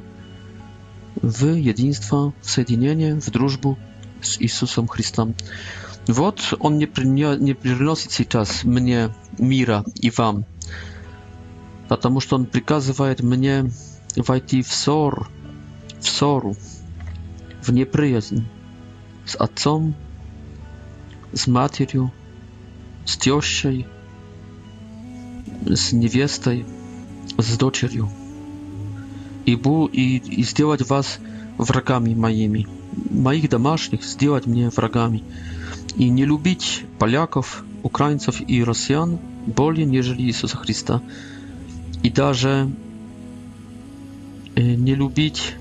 w 1.23 1.55
jedinstwo, 1.57 2.31
w 2.41 2.51
zjednienie, 2.51 3.15
w 3.15 3.29
drużbu 3.29 3.75
z 4.21 4.41
Jezusem 4.41 4.87
Chrystusem. 4.87 5.33
Wot, 6.09 6.51
on 6.59 6.77
nie, 6.77 6.87
nie, 7.39 7.55
ci 8.09 8.25
czas 8.25 8.63
mnie, 8.65 9.09
mira 9.39 9.83
i 10.01 10.11
wam. 10.11 10.43
Dlatego, 11.87 12.19
że 12.21 12.29
on 12.35 12.45
przykazuje 12.45 13.15
mnie 13.23 13.63
wejść 14.27 14.67
w 14.69 14.75
sor, 14.75 15.25
w 15.99 16.09
soru, 16.09 16.55
w 17.63 17.73
nieprzyjaźń 17.73 18.41
z 19.25 19.35
ojcem, 19.39 19.93
z 21.33 21.47
matką, 21.47 22.09
z 23.05 23.17
ciocią, 23.17 23.83
z 25.75 25.93
niewiestą, 25.93 26.51
z 27.39 27.57
córką. 27.57 28.20
и, 29.45 29.55
бу, 29.55 29.85
и, 29.85 30.17
и 30.17 30.43
сделать 30.43 30.87
вас 30.87 31.19
врагами 31.57 32.13
моими, 32.13 32.67
моих 33.09 33.49
домашних 33.49 34.03
сделать 34.03 34.45
мне 34.45 34.69
врагами, 34.69 35.23
и 35.95 36.09
не 36.09 36.25
любить 36.25 36.83
поляков, 36.99 37.63
украинцев 37.83 38.41
и 38.47 38.63
россиян 38.63 39.19
более, 39.45 39.85
нежели 39.85 40.21
Иисуса 40.23 40.57
Христа, 40.57 41.01
и 42.03 42.09
даже 42.09 42.69
э, 44.55 44.61
не 44.61 44.95
любить 44.95 45.53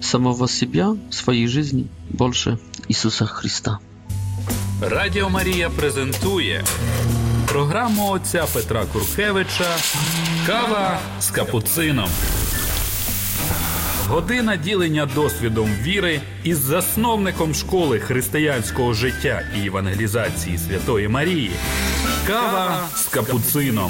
самого 0.00 0.48
себя, 0.48 0.96
своей 1.10 1.46
жизни 1.46 1.86
больше 2.08 2.58
Иисуса 2.88 3.26
Христа. 3.26 3.78
Радіо 4.82 5.30
Марія 5.30 5.70
презентує 5.70 6.64
програму 7.46 8.10
отця 8.10 8.44
Петра 8.54 8.84
Куркевича 8.92 9.76
Кава 10.46 10.98
з 11.20 11.30
капуцином. 11.30 12.08
Година 14.10 14.56
ділення 14.56 15.06
досвідом 15.06 15.70
віри 15.72 16.20
із 16.44 16.58
засновником 16.58 17.54
школи 17.54 18.00
християнського 18.00 18.92
життя 18.94 19.42
і 19.56 19.66
евангелізації 19.66 20.58
Святої 20.58 21.08
Марії. 21.08 21.50
Kawa 22.28 22.86
z 22.96 23.04
kapucyną. 23.14 23.88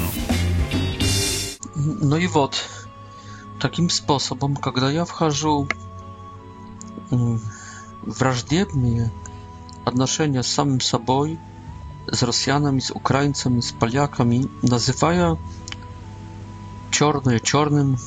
No 2.09 2.15
i 2.25 2.27
wot. 2.33 2.53
Takim 3.63 3.87
sposobem, 3.89 4.55
когда 4.55 4.91
я 4.91 5.03
вхожу 5.03 5.67
в 7.11 7.39
враждебные 8.05 9.09
отношения 9.85 10.43
с 10.43 10.47
самим 10.53 10.81
собой, 10.81 11.37
с 12.13 12.23
россиянами, 12.23 12.77
с 12.79 12.91
украинцами, 12.95 13.59
с 13.59 13.71
поляками, 13.71 14.43
называя 14.63 15.37
черное 16.91 17.39
черным, 17.39 17.97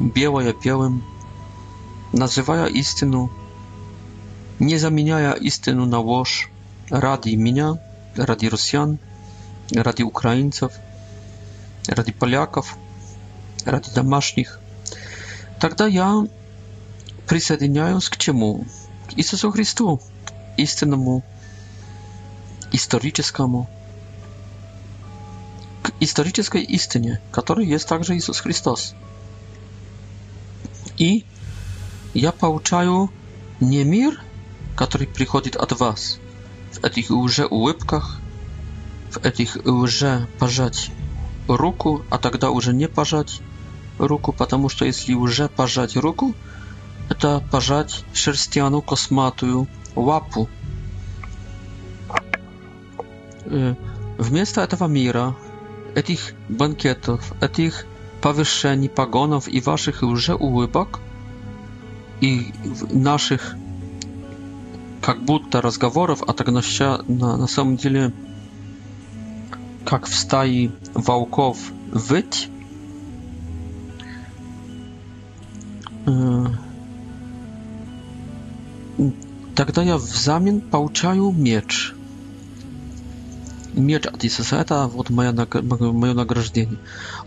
белое 0.00 0.54
белым, 0.64 0.98
называя 2.12 2.66
истину, 2.68 3.28
nie 4.60 4.78
zamieniają 4.78 5.34
истину 5.34 5.86
na 5.86 5.98
ложь 6.00 6.50
radi 6.90 7.38
mnie, 7.38 7.74
radi 8.16 8.48
Rosjan, 8.50 8.96
radi 9.74 10.04
Ukraińców, 10.04 10.72
radi 11.88 12.12
Polaków, 12.12 12.76
radi 13.66 13.90
домашних, 13.94 14.58
тогда 15.60 15.86
я 15.86 16.24
присоединяюсь 17.26 18.08
к 18.08 18.16
чему? 18.16 18.64
К 19.08 19.14
Иисусу 19.18 19.50
Христу, 19.50 20.00
истинному, 20.56 21.22
историческому, 22.72 23.68
к 25.82 25.90
исторической 26.00 26.62
истине, 26.62 27.20
которой 27.32 27.66
есть 27.66 27.86
также 27.88 28.16
Иисус 28.16 28.40
Христос. 28.40 28.94
И 30.96 31.24
Я 32.14 32.32
получаю 32.32 33.10
не 33.60 33.84
мир, 33.84 34.20
который 34.76 35.06
приходит 35.06 35.56
от 35.56 35.78
вас, 35.78 36.18
в 36.72 36.82
этих 36.84 37.10
уже 37.10 37.44
улыбках, 37.44 38.18
в 39.10 39.18
этих 39.24 39.56
уже 39.66 40.26
пожать 40.38 40.90
руку, 41.48 42.02
а 42.10 42.18
тогда 42.18 42.50
уже 42.50 42.72
не 42.72 42.88
пожать 42.88 43.40
руку, 43.98 44.32
потому 44.32 44.70
что 44.70 44.86
если 44.86 45.12
уже 45.12 45.48
пожать 45.48 45.96
руку, 45.96 46.34
это 47.10 47.42
пожать 47.52 48.04
шерстяну 48.14 48.80
косматую 48.80 49.66
лапу. 49.94 50.48
Вместо 54.16 54.62
этого 54.62 54.86
мира, 54.86 55.36
этих 55.94 56.32
банкетов, 56.48 57.32
этих 57.42 57.86
повышений 58.22 58.88
погонов 58.88 59.46
и 59.46 59.60
ваших 59.60 60.02
уже 60.02 60.34
улыбок– 60.34 61.00
и 62.20 62.46
наших 62.90 63.56
как 65.00 65.20
будто 65.22 65.60
разговоров 65.62 66.22
а 66.26 66.30
относя 66.32 67.00
на, 67.06 67.36
на 67.36 67.46
самом 67.46 67.76
деле 67.76 68.12
как 69.86 70.06
в 70.06 70.14
стае 70.14 70.72
волков 70.94 71.58
выть 71.92 72.50
э, 76.06 76.44
тогда 79.54 79.82
я 79.82 79.96
взамен 79.96 80.60
получаю 80.60 81.32
меч. 81.32 81.92
Меч 83.72 84.06
от 84.06 84.24
Иисуса, 84.24 84.56
это 84.56 84.86
вот 84.88 85.08
мое, 85.10 85.32
мое 85.32 86.14
награждение. 86.14 86.78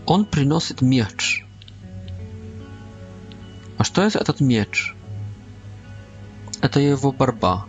Он 0.06 0.24
приносит 0.24 0.80
меч. 0.82 1.41
А 3.82 3.84
что 3.84 4.04
есть 4.04 4.14
этот 4.14 4.38
меч? 4.38 4.94
Это 6.60 6.78
его 6.78 7.10
борьба. 7.10 7.66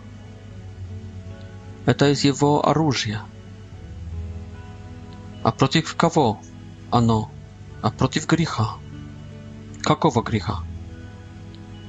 Это 1.88 2.08
из 2.12 2.24
его 2.24 2.64
оружия. 2.70 3.24
А 5.42 5.52
против 5.52 5.96
кого 5.96 6.40
оно? 6.92 7.32
А 7.82 7.90
против 7.90 8.28
греха. 8.28 8.76
Какого 9.82 10.22
греха? 10.22 10.60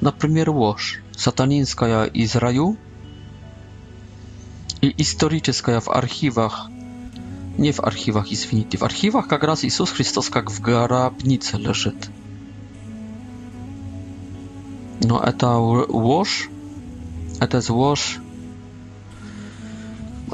Например, 0.01 0.49
ложь, 0.49 1.03
сатанинская 1.15 2.05
из 2.07 2.35
раю 2.37 2.79
и 4.81 4.91
историческая 5.03 5.81
в 5.81 5.91
архивах 5.91 6.71
не 7.59 7.73
в 7.73 7.81
архивах, 7.81 8.33
извините. 8.33 8.79
В 8.79 8.85
архивах 8.85 9.29
как 9.29 9.43
раз 9.45 9.65
Иисус 9.67 9.91
Христос 9.91 10.31
как 10.31 10.51
в 10.51 10.63
гробнице 10.63 11.59
лежит. 11.59 12.09
Но 15.07 15.21
это 15.23 15.47
wash, 15.49 16.49
это 17.39 17.59
wash, 17.59 18.19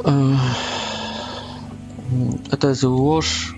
э, 0.05 0.35
это 2.53 2.71
wash 2.71 3.57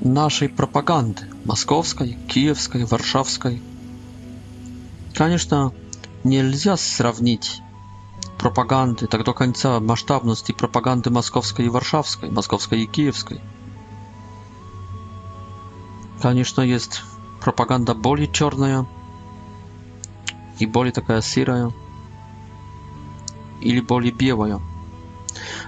нашей 0.00 0.50
пропаганды, 0.50 1.22
московской, 1.46 2.18
киевской, 2.28 2.84
варшавской. 2.84 3.62
Конечно, 5.14 5.72
нельзя 6.24 6.76
сравнить 6.76 7.62
пропаганды, 8.38 9.06
так 9.06 9.24
до 9.24 9.32
конца 9.32 9.80
масштабности 9.80 10.52
пропаганды 10.52 11.08
московской 11.08 11.66
и 11.66 11.68
варшавской, 11.70 12.30
московской 12.30 12.82
и 12.82 12.86
киевской. 12.86 13.40
Конечно, 16.20 16.60
есть 16.60 17.00
пропаганда 17.40 17.94
более 17.94 18.30
черная, 18.30 18.84
и 20.58 20.66
более 20.66 20.92
такая 20.92 21.20
сырая, 21.20 21.72
или 23.60 23.80
более 23.80 24.12
белая. 24.12 24.60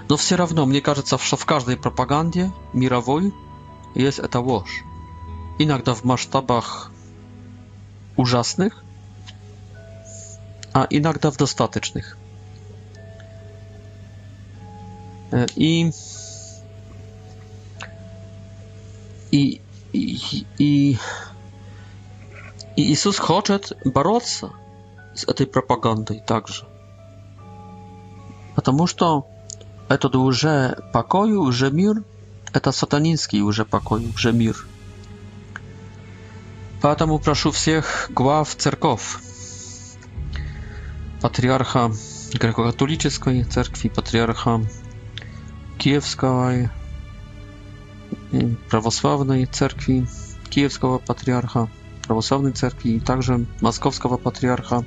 Но 0.07 0.17
все 0.17 0.35
равно, 0.35 0.65
мне 0.65 0.81
кажется, 0.81 1.17
что 1.17 1.35
в 1.35 1.45
каждой 1.45 1.75
пропаганде 1.77 2.51
мировой 2.73 3.33
есть 3.95 4.19
эта 4.19 4.39
ложь. 4.39 4.85
Иногда 5.59 5.93
в 5.93 6.03
масштабах 6.03 6.91
ужасных, 8.15 8.83
а 10.73 10.87
иногда 10.89 11.31
в 11.31 11.37
достаточных. 11.37 12.17
Э, 15.31 15.45
и, 15.55 15.91
и, 19.31 19.61
и, 19.91 20.43
и 20.57 20.97
Иисус 22.77 23.17
хочет 23.17 23.73
бороться– 23.83 24.51
с 25.17 25.23
этой 25.23 25.47
пропагандой 25.47 26.21
также. 26.25 26.65
Потому 28.55 28.85
что 28.87 29.27
этот 29.89 30.15
уже 30.15 30.77
покой, 30.93 31.33
уже 31.35 31.71
мир, 31.71 32.03
это 32.53 32.71
сатанинский 32.71 33.41
уже 33.41 33.65
покой, 33.65 34.07
уже 34.13 34.31
мир. 34.31 34.55
Поэтому 36.81 37.17
прошу 37.19 37.49
всех 37.51 38.09
глав 38.13 38.55
церков, 38.55 39.19
патриарха 41.21 41.91
греко-католической 42.33 43.43
церкви, 43.45 43.89
патриарха 43.89 44.61
Киевской 45.79 46.69
э, 48.31 48.47
православной 48.69 49.45
церкви, 49.45 50.07
Киевского 50.49 50.99
патриарха 50.99 51.67
православной 52.07 52.51
церкви 52.51 52.91
и 52.91 52.99
также 52.99 53.45
Московского 53.59 54.17
патриарха 54.17 54.85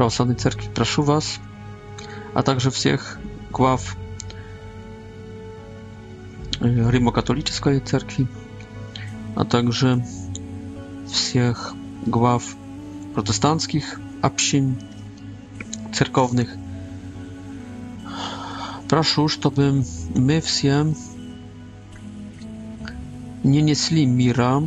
Православной 0.00 0.34
Церкви 0.36 0.66
прошу 0.74 1.02
вас, 1.02 1.40
а 2.32 2.42
также 2.42 2.70
всех 2.70 3.18
глав 3.50 3.96
Римо-католической 6.58 7.80
церкви, 7.80 8.26
а 9.36 9.44
также 9.44 10.02
всех 11.06 11.74
глав 12.06 12.44
протестантских 13.14 14.00
общин 14.22 14.78
церковных. 15.92 16.48
Прошу, 18.88 19.28
чтобы 19.28 19.84
мы 20.16 20.40
все 20.40 20.94
не 23.44 23.60
несли 23.60 24.06
мира, 24.06 24.62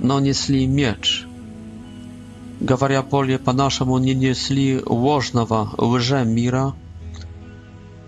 но 0.00 0.18
несли 0.18 0.66
меч 0.66 1.24
говоря 2.60 3.02
более 3.02 3.38
по-нашему, 3.38 3.98
не 3.98 4.14
несли 4.14 4.82
ложного 4.84 5.74
лже 5.78 6.24
мира, 6.24 6.74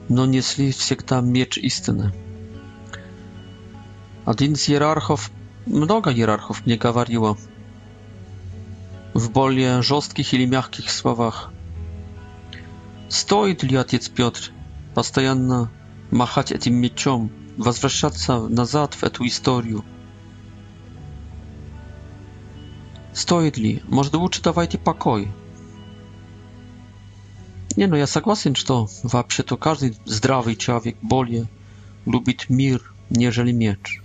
но 0.09 0.27
несли 0.27 0.73
всегда 0.73 1.21
меч 1.21 1.59
истины. 1.59 2.13
Один 4.25 4.53
из 4.55 4.69
иерархов, 4.69 5.31
много 5.67 6.11
иерархов 6.13 6.65
мне 6.67 6.77
говорило, 6.77 7.37
в 9.15 9.31
более 9.31 9.83
жестких 9.83 10.33
или 10.35 10.45
мягких 10.47 10.91
словах, 10.91 11.53
стоит 13.09 13.63
ли 13.63 13.77
отец 13.77 14.09
Петр 14.09 14.51
постоянно 14.95 15.71
махать 16.11 16.53
этим 16.53 16.75
мечом, 16.75 17.31
возвращаться 17.57 18.39
назад 18.49 18.95
в 18.95 19.03
эту 19.05 19.27
историю– 19.27 19.85
Стоит 23.19 23.57
ли? 23.59 23.83
Может, 23.89 24.15
лучше 24.15 24.41
давайте 24.41 24.79
покой? 24.79 25.29
Не, 27.75 27.87
ну 27.89 27.97
я 27.97 28.07
согласен, 28.07 28.55
что 28.55 28.87
вообще-то 29.03 29.57
каждый 29.57 29.97
здравый 30.05 30.55
человек 30.55 30.97
более 31.03 31.49
любит 32.07 32.49
мир, 32.49 32.93
нежели 33.11 33.51
меч. 33.51 34.01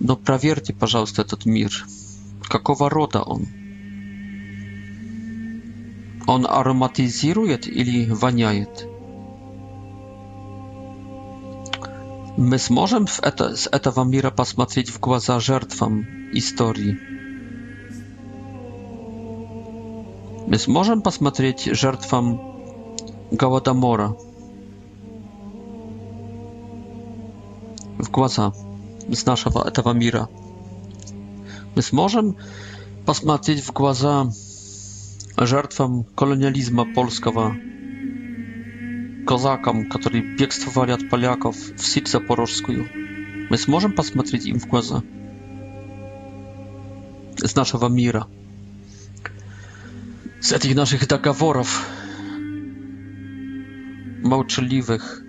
Но 0.00 0.16
проверьте, 0.16 0.72
пожалуйста, 0.72 1.20
этот 1.20 1.44
мир. 1.44 1.70
Какого 2.48 2.88
рода 2.88 3.20
он? 3.20 3.46
Он 6.26 6.46
ароматизирует 6.46 7.68
или 7.68 8.10
воняет? 8.10 8.86
Мы 12.38 12.56
сможем 12.56 13.06
это, 13.20 13.54
с 13.54 13.66
этого 13.66 14.04
мира 14.04 14.30
посмотреть 14.30 14.88
в 14.88 14.98
глаза 15.00 15.38
жертвам 15.38 16.06
истории? 16.32 17.11
Мы 20.52 20.58
сможем 20.58 21.00
посмотреть 21.00 21.64
жертвам 21.72 22.38
Голодомора 23.30 24.14
в 27.98 28.10
глаза 28.10 28.52
с 29.10 29.24
нашего 29.24 29.66
этого 29.66 29.94
мира? 29.94 30.28
Мы 31.74 31.80
сможем 31.80 32.36
посмотреть 33.06 33.64
в 33.66 33.72
глаза 33.72 34.26
жертвам 35.38 36.04
колониализма 36.14 36.84
польского, 36.92 37.54
казакам, 39.26 39.88
которые 39.88 40.36
бегствовали 40.36 40.90
от 40.90 41.08
поляков 41.08 41.56
в 41.56 41.78
Сиб 41.82 42.06
Запорожскую? 42.06 42.84
Мы 43.48 43.56
сможем 43.56 43.94
посмотреть 43.94 44.44
им 44.44 44.60
в 44.60 44.66
глаза? 44.66 45.02
С 47.38 47.56
нашего 47.56 47.88
мира. 47.88 48.26
z 50.42 50.58
tych 50.60 50.74
naszych 50.74 51.06
договорów, 51.06 51.86
małczliwych 54.22 55.22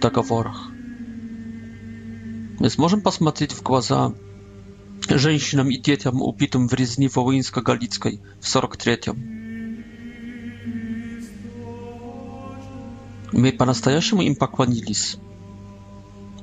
договорów. 0.00 0.56
Więc 2.60 2.78
możemy 2.78 3.02
patrzeć 3.02 3.54
w 3.54 3.62
głaza 3.62 4.10
żeńszynom 5.16 5.72
i 5.72 5.82
dzieciom 5.82 6.22
upitym 6.22 6.68
w 6.68 6.72
Rizni 6.72 7.08
Wołyńsko-Galickiej 7.08 8.18
w 8.40 8.46
43. 8.46 8.98
My 13.32 13.52
po 13.52 13.66
nastajaszemu 13.66 14.22
im 14.22 14.36
pakłanilis. 14.36 15.16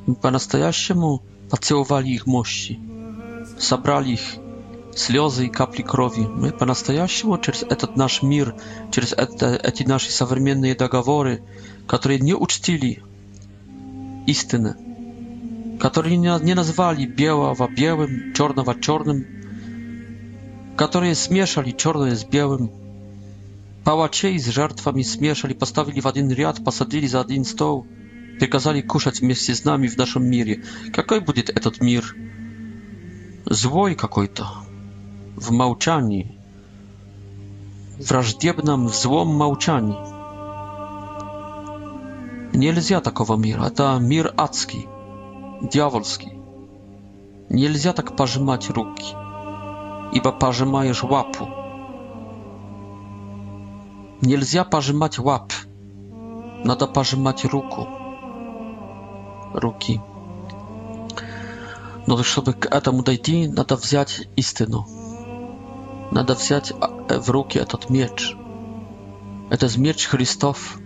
My 0.08 0.16
po 0.16 0.32
nastajaszemu 0.32 1.20
ich 2.06 2.28
mości. 2.28 2.80
Zabrali 3.58 4.14
ich 4.14 4.36
слезы 4.96 5.48
и 5.48 5.50
капли 5.50 5.82
крови. 5.82 6.22
Мы 6.22 6.52
по-настоящему 6.52 7.38
через 7.40 7.64
этот 7.64 7.96
наш 7.96 8.22
мир, 8.22 8.56
через 8.92 9.14
это, 9.14 9.56
эти 9.56 9.84
наши 9.84 10.12
современные 10.12 10.76
договоры, 10.76 11.42
которые 11.88 12.20
не 12.20 12.34
учтили 12.34 13.02
истины, 14.28 14.76
которые 15.80 16.18
не 16.18 16.54
назвали 16.54 17.06
белого 17.06 17.68
белым, 17.70 18.34
черного 18.34 18.80
черным, 18.80 19.26
которые 20.78 21.16
смешали 21.16 21.72
черное 21.72 22.16
с 22.16 22.24
белым, 22.24 22.72
палачей 23.84 24.38
с 24.40 24.46
жертвами 24.46 25.04
смешали, 25.04 25.54
поставили 25.54 26.00
в 26.00 26.08
один 26.08 26.30
ряд, 26.32 26.64
посадили 26.64 27.08
за 27.08 27.22
один 27.22 27.46
стол, 27.46 27.88
приказали 28.40 28.82
кушать 28.82 29.22
вместе 29.22 29.56
с 29.56 29.64
нами 29.64 29.88
в 29.88 29.98
нашем 29.98 30.26
мире. 30.26 30.64
Какой 30.94 31.20
будет 31.20 31.50
этот 31.50 31.82
мир? 31.82 32.16
Злой 33.46 33.96
какой-то 33.96 34.48
w 35.38 35.52
mauczani, 35.52 36.28
враждебном 38.00 38.90
злом 38.90 39.36
молчании. 39.36 39.98
Нельзя 42.54 43.00
такого 43.00 43.38
мира, 43.38 43.66
это 43.66 43.98
мир 44.02 44.34
адский, 44.38 44.88
дьявольский. 45.62 46.34
Нельзя 47.50 47.94
так 47.94 48.16
пожимать 48.16 48.70
руки, 48.70 49.16
ибо 50.14 50.32
пожимаешь 50.32 51.04
лапу. 51.04 51.48
Нельзя 54.22 54.66
пожимать 54.66 55.18
лап, 55.18 55.54
надо 56.64 56.88
пожимать 56.88 57.46
руку. 57.46 57.88
Руки. 59.54 60.02
Но 62.08 62.22
чтобы 62.24 62.54
к 62.54 62.66
этому 62.74 63.04
дойти, 63.04 63.48
надо 63.48 63.76
взять 63.76 64.28
истину 64.36 64.86
надо 66.12 66.36
взять 66.36 66.74
в 67.10 67.30
руки 67.32 67.58
этот 67.58 67.90
меч. 67.90 68.36
Это 69.50 69.68
меч 69.80 70.06
Христов. 70.06 70.78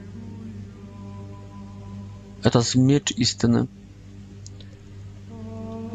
Это 2.44 2.62
меч 2.76 3.12
истины. 3.12 3.68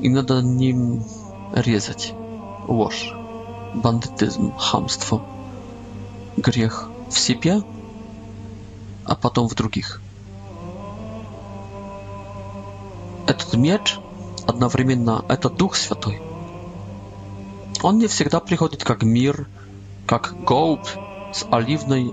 И 0.00 0.08
надо 0.08 0.42
ним 0.42 1.04
резать 1.54 2.12
ложь, 2.66 3.12
бандитизм, 3.74 4.52
хамство, 4.56 5.22
грех 6.36 6.90
в 7.08 7.18
себе, 7.18 7.62
а 9.04 9.14
потом 9.14 9.48
в 9.48 9.54
других. 9.54 10.00
Этот 13.28 13.54
меч 13.54 13.98
одновременно 14.46 15.24
это 15.28 15.50
Дух 15.50 15.76
Святой– 15.76 16.20
Он 17.82 17.98
не 17.98 18.08
всегда 18.08 18.40
приходит 18.40 18.84
как 18.84 19.02
мир, 19.02 19.46
как 20.06 20.34
голубь 20.44 20.86
с 21.32 21.46
оливной 21.50 22.12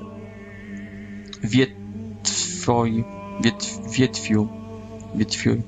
ветвей, 1.42 3.06
ветв, 3.40 3.98
ветвью, 3.98 4.50
ветвью, 5.14 5.64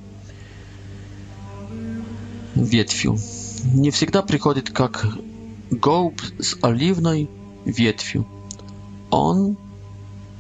ветвью. 2.56 3.18
Не 3.74 3.90
всегда 3.92 4.22
приходит 4.24 4.70
как 4.70 5.06
голубь 5.70 6.22
с 6.40 6.58
оливной 6.62 7.30
ветвью. 7.66 8.26
Он 9.12 9.58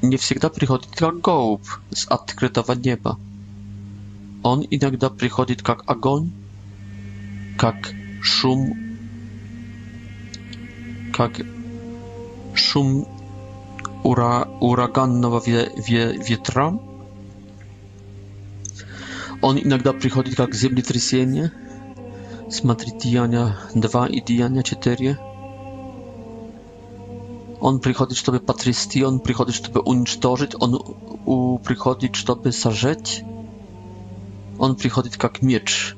не 0.02 0.16
всегда 0.16 0.50
приходит 0.50 0.88
как 0.96 1.20
голубь 1.20 1.68
с 1.90 2.08
открытого 2.08 2.72
неба. 2.74 3.20
Он 4.42 4.66
иногда 4.70 5.10
приходит 5.10 5.62
как 5.62 5.84
огонь, 5.88 6.32
как 7.58 7.76
шум 8.22 8.89
tak 11.20 11.42
szum 12.56 13.04
ura, 14.08 14.48
ураганного 14.64 15.40
ве, 15.44 15.62
ве, 15.88 16.04
ветра. 16.30 16.68
Он 19.42 19.58
иногда 19.60 19.92
приходит 19.94 20.36
как 20.38 20.56
землетрясение. 20.56 21.52
Смотри 22.50 22.92
Деяния 23.04 23.58
2 23.76 24.08
и 24.08 24.22
Деяния 24.22 24.64
4. 24.64 25.20
Он 27.60 27.80
приходит, 27.82 28.18
чтобы 28.18 28.40
потрясти, 28.40 29.04
он 29.04 29.20
приходит, 29.20 29.56
чтобы 29.56 29.82
уничтожить, 29.82 30.56
он 30.58 30.72
у, 31.26 31.60
приходит, 31.60 32.16
чтобы 32.16 32.54
сожжать. 32.54 33.26
Он 34.58 34.76
приходит 34.78 35.18
как 35.18 35.42
меч. 35.42 35.98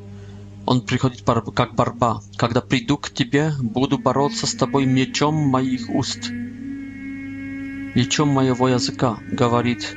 Он 0.71 0.79
приходит 0.79 1.23
как 1.53 1.69
борьба. 1.75 2.21
Когда 2.37 2.61
приду 2.61 2.97
к 2.97 3.09
тебе, 3.11 3.51
буду 3.61 3.97
бороться 3.97 4.47
с 4.47 4.53
тобой 4.53 4.85
мечом 4.85 5.35
моих 5.35 5.89
уст, 5.89 6.29
мечом 6.29 8.29
моего 8.29 8.69
языка, 8.69 9.17
говорит 9.33 9.93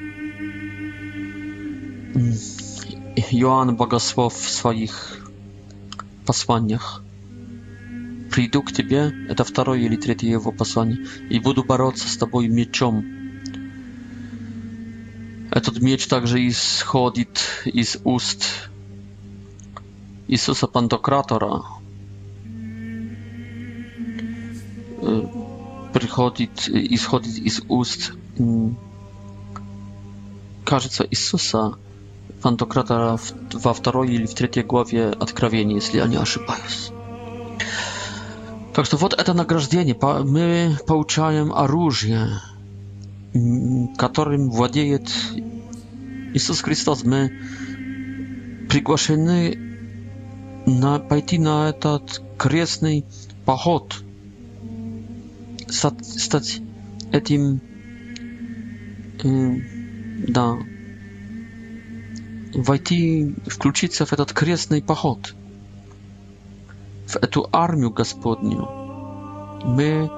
Иоанн 3.30 3.76
Богослов 3.76 4.34
в 4.36 4.50
своих 4.50 5.24
посланиях. 6.26 7.04
Приду 8.32 8.60
к 8.64 8.72
тебе, 8.72 9.12
это 9.28 9.44
второе 9.44 9.78
или 9.78 9.94
третье 9.94 10.26
его 10.26 10.50
послание, 10.50 10.98
и 11.30 11.38
буду 11.38 11.62
бороться 11.62 12.08
с 12.08 12.16
тобой 12.16 12.48
мечом. 12.48 13.04
Этот 15.52 15.80
меч 15.80 16.08
также 16.08 16.44
исходит 16.48 17.42
из 17.64 17.98
уст 18.02 18.66
Jezusa 20.34 20.66
Pantokratora 20.66 21.60
y, 25.96 25.98
przychodzi 25.98 26.48
i 27.46 27.50
z 27.50 27.60
ust 27.68 28.12
mm, 28.40 28.74
każe 30.64 30.88
co 30.88 31.04
Jezusa 31.10 31.70
Pantokratora 32.42 33.16
w 33.16 33.80
drugiej 33.82 34.18
lub 34.18 34.30
w 34.30 34.34
trzeciej 34.34 34.64
głowie 34.64 35.18
odkrawienie, 35.18 35.74
jeśli 35.74 35.98
ja 35.98 36.06
nie 36.06 36.18
ошибаюсь. 36.18 36.92
Tak 38.72 38.88
to 38.88 38.96
wot 38.98 39.24
to 39.24 39.34
nagrodzenie, 39.34 39.94
my 40.24 40.76
pouczajem 40.86 41.42
mm, 41.44 41.56
oruzje, 41.58 42.28
którym 43.98 44.50
władzieje 44.50 44.98
Isus 46.34 46.62
Chrystus, 46.62 47.04
my 47.04 47.28
przygłaszeni 48.68 49.56
на, 50.66 50.98
пойти 50.98 51.38
на 51.38 51.68
этот 51.70 52.22
крестный 52.38 53.04
поход, 53.44 54.02
стать, 55.68 56.60
этим, 57.12 57.60
э, 59.22 59.56
да, 60.28 60.58
войти, 62.54 63.34
включиться 63.46 64.06
в 64.06 64.12
этот 64.12 64.32
крестный 64.32 64.82
поход, 64.82 65.34
в 67.06 67.16
эту 67.16 67.48
армию 67.52 67.90
Господню. 67.90 68.68
Мы 69.64 70.10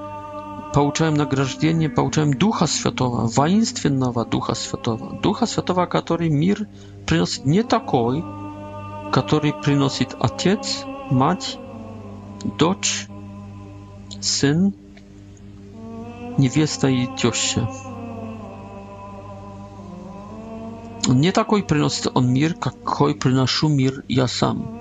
получаем 0.73 1.15
награждение, 1.15 1.89
получаем 1.89 2.33
Духа 2.33 2.67
Святого, 2.67 3.27
воинственного 3.27 4.25
Духа 4.25 4.55
Святого, 4.55 5.19
Духа 5.21 5.45
Святого, 5.45 5.85
который 5.85 6.29
мир 6.29 6.67
приносит 7.05 7.45
не 7.45 7.63
такой, 7.63 8.23
который 9.11 9.53
приносит 9.53 10.15
отец, 10.19 10.83
мать, 11.09 11.57
дочь, 12.43 13.07
сын, 14.21 14.73
невеста 16.37 16.87
и 16.87 17.07
теща. 17.15 17.69
Не 21.07 21.31
такой 21.31 21.63
приносит 21.63 22.07
он 22.15 22.33
мир, 22.33 22.53
какой 22.53 23.15
приношу 23.15 23.69
мир 23.69 24.03
я 24.09 24.27
сам. 24.27 24.77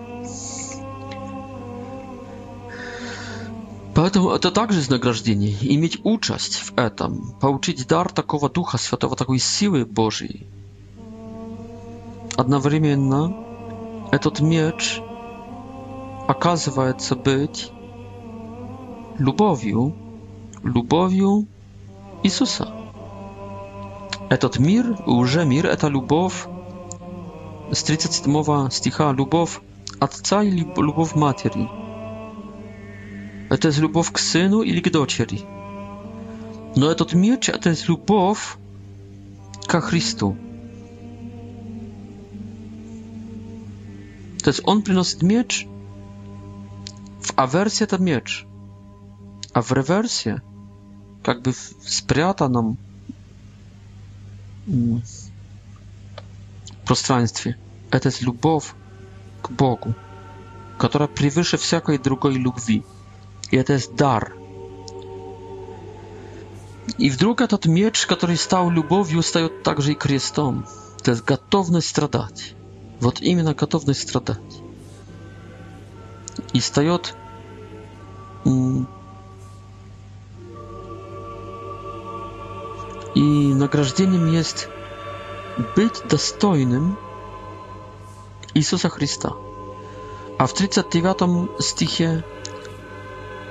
Поэтому 3.94 4.30
это 4.30 4.50
также 4.50 4.78
вознаграждение, 4.80 5.56
иметь 5.74 6.00
участь 6.04 6.56
в 6.56 6.76
этом, 6.76 7.32
получить 7.40 7.86
дар 7.86 8.12
такого 8.12 8.50
Духа 8.50 8.76
Святого, 8.76 9.16
такой 9.16 9.38
силы 9.38 9.86
Божьей. 9.86 10.46
Одновременно 12.36 13.34
Этот 14.16 14.40
меч 14.40 15.02
оказывается 16.26 17.14
быть 17.16 17.70
любовью, 19.18 19.94
любовью 20.62 21.46
Иисуса. 22.22 22.66
Этот 24.30 24.58
мир, 24.58 24.96
уже 25.04 25.44
мир, 25.44 25.66
это 25.66 25.88
любовь, 25.88 26.46
с 27.70 27.82
37 27.82 28.70
стиха, 28.70 29.12
любовь 29.12 29.60
отца 30.00 30.42
и 30.42 30.48
любовь 30.50 31.14
матери. 31.14 31.68
Это 33.50 33.68
есть 33.68 33.80
любовь 33.80 34.10
к 34.10 34.16
сыну 34.16 34.62
или 34.62 34.80
к 34.80 34.90
дочери. 34.90 35.42
Но 36.74 36.90
этот 36.90 37.12
меч, 37.12 37.50
это 37.50 37.68
есть 37.68 37.86
любовь 37.86 38.56
ко 39.68 39.82
Христу. 39.82 40.36
То 44.46 44.50
есть 44.50 44.60
он 44.64 44.82
приносит 44.82 45.22
меч, 45.22 45.66
в 47.20 47.32
аверсии 47.34 47.82
это 47.82 47.98
меч, 48.00 48.46
а 49.52 49.60
в 49.60 49.72
реверсе 49.72 50.40
как 51.24 51.42
бы 51.42 51.50
в 51.52 51.56
спрятанном 51.90 52.78
пространстве. 56.84 57.58
Это 57.90 58.12
любовь 58.20 58.72
к 59.42 59.50
Богу, 59.50 59.96
которая 60.78 61.08
превыше 61.08 61.56
всякой 61.56 61.98
другой 61.98 62.36
любви. 62.36 62.84
И 63.50 63.56
это 63.56 63.72
есть 63.72 63.96
дар. 63.96 64.32
И 66.98 67.10
вдруг 67.10 67.40
этот 67.40 67.66
меч, 67.66 68.06
который 68.06 68.36
стал 68.36 68.70
любовью, 68.70 69.22
стает 69.22 69.64
также 69.64 69.90
и 69.90 69.94
крестом. 69.96 70.64
Это 71.00 71.16
готовность 71.20 71.88
страдать. 71.88 72.54
Вот 73.00 73.20
именно 73.20 73.54
готовность 73.54 74.08
страдать. 74.08 74.38
И 76.52 76.60
встает 76.60 77.14
и 83.14 83.20
награждением 83.54 84.30
есть 84.30 84.68
быть 85.74 86.06
достойным 86.08 86.96
Иисуса 88.54 88.88
Христа. 88.88 89.32
А 90.38 90.46
в 90.46 90.54
39 90.54 91.62
стихе 91.64 92.24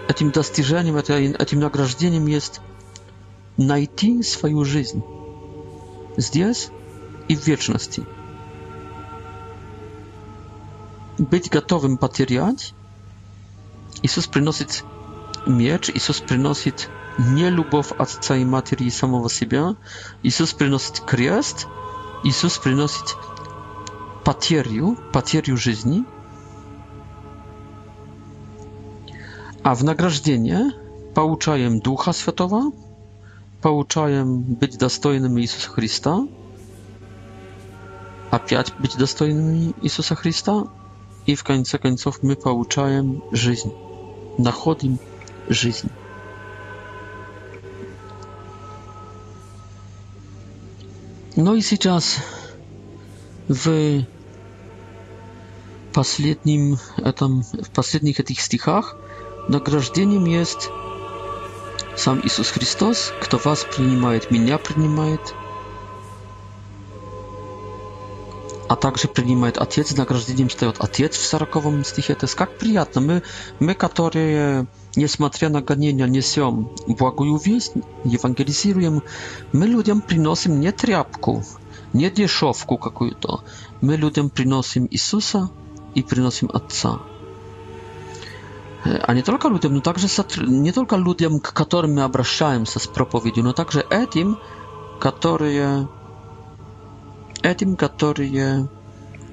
этим 0.07 0.29
достижением, 0.31 0.95
этим 0.97 1.59
награждением 1.59 2.27
есть 2.27 2.61
найти 3.57 4.21
свою 4.23 4.63
жизнь 4.65 5.03
здесь 6.17 6.69
и 7.27 7.35
в 7.35 7.45
вечности. 7.45 8.05
быть 11.17 11.49
готовым 11.49 11.97
потерять. 11.97 12.73
Иисус 14.01 14.27
приносит 14.27 14.83
меч, 15.45 15.89
Иисус 15.89 16.19
приносит 16.19 16.89
не 17.17 17.49
любовь 17.49 17.91
отца 17.97 18.35
и 18.35 18.43
матери 18.43 18.83
и 18.83 18.89
самого 18.89 19.29
себя, 19.29 19.75
Иисус 20.23 20.53
приносит 20.53 20.99
крест, 20.99 21.67
Иисус 22.23 22.57
приносит 22.57 23.15
потерю, 24.25 24.97
потерю 25.13 25.55
жизни. 25.55 26.03
А 29.63 29.73
в 29.73 29.83
награждение 29.83 30.71
получаем 31.15 31.79
Духа 31.79 32.11
Святого, 32.11 32.71
получаем 33.61 34.41
быть 34.43 34.77
достойными 34.77 35.41
Иисуса 35.41 35.69
Христа, 35.69 36.27
опять 38.29 38.73
быть 38.77 38.97
достойными 38.97 39.73
Иисуса 39.81 40.15
Христа 40.15 40.65
i 41.27 41.35
w 41.35 41.43
końcu 41.43 41.79
końców 41.79 42.23
my 42.23 42.35
pouczajem 42.35 43.21
żyźń, 43.31 43.69
nachodzim 44.39 44.97
żyźń. 45.49 45.87
No 51.37 51.55
i 51.55 51.61
teraz 51.63 52.19
w 53.49 53.99
ostatnim 55.97 56.77
etam, 57.03 57.41
w 57.73 57.79
ostatnich 57.79 58.17
tych 58.17 58.41
stichach 58.41 58.95
nagrażdzeniem 59.49 60.27
jest 60.27 60.69
sam 61.95 62.21
Jezus 62.23 62.49
Chrystus, 62.49 63.11
kto 63.21 63.37
was 63.37 63.63
przyjmuje, 63.65 64.19
mnie 64.31 64.57
przyjmuje. 64.57 65.17
а 68.75 68.77
также 68.77 69.07
принимает 69.07 69.57
отец, 69.57 69.95
награждением 69.95 70.49
встает 70.49 70.75
отец 70.79 71.15
в 71.15 71.25
сороковом 71.25 71.85
стихе. 71.85 72.13
То 72.13 72.25
есть 72.25 72.35
как 72.35 72.57
приятно. 72.57 72.99
Мы, 73.01 73.23
мы, 73.61 73.73
которые, 73.73 74.67
несмотря 74.97 75.47
на 75.49 75.61
гонения, 75.61 76.05
несем 76.07 76.69
благую 76.85 77.37
весть, 77.39 77.71
евангелизируем, 78.03 79.01
мы 79.53 79.65
людям 79.65 80.01
приносим 80.01 80.59
не 80.59 80.73
тряпку, 80.73 81.41
не 81.93 82.09
дешевку 82.09 82.77
какую-то. 82.77 83.45
Мы 83.81 83.95
людям 83.95 84.29
приносим 84.29 84.87
Иисуса 84.91 85.49
и 85.93 86.03
приносим 86.03 86.49
Отца. 86.53 86.99
А 88.83 89.13
не 89.13 89.21
только 89.21 89.47
людям, 89.47 89.73
но 89.75 89.79
также 89.81 90.07
не 90.45 90.71
только 90.73 90.97
людям, 90.97 91.39
к 91.39 91.53
которым 91.53 91.95
мы 91.95 92.01
обращаемся 92.03 92.79
с 92.79 92.87
проповедью, 92.87 93.45
но 93.45 93.53
также 93.53 93.85
этим, 93.89 94.37
которые 94.99 95.87
этим, 97.47 97.75
которые 97.75 98.67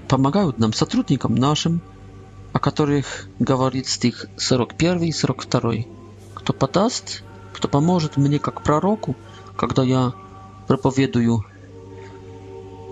помогают 0.09 0.59
нам, 0.59 0.73
сотрудникам 0.73 1.35
нашим, 1.35 1.81
о 2.53 2.59
которых 2.59 3.27
говорит 3.39 3.87
стих 3.89 4.27
41 4.37 5.03
и 5.05 5.13
42. 5.13 5.73
Кто 6.35 6.53
подаст, 6.53 7.23
кто 7.55 7.69
поможет 7.69 8.17
мне 8.17 8.39
как 8.39 8.63
пророку, 8.63 9.17
когда 9.57 9.83
я 9.83 10.13
проповедую, 10.69 11.45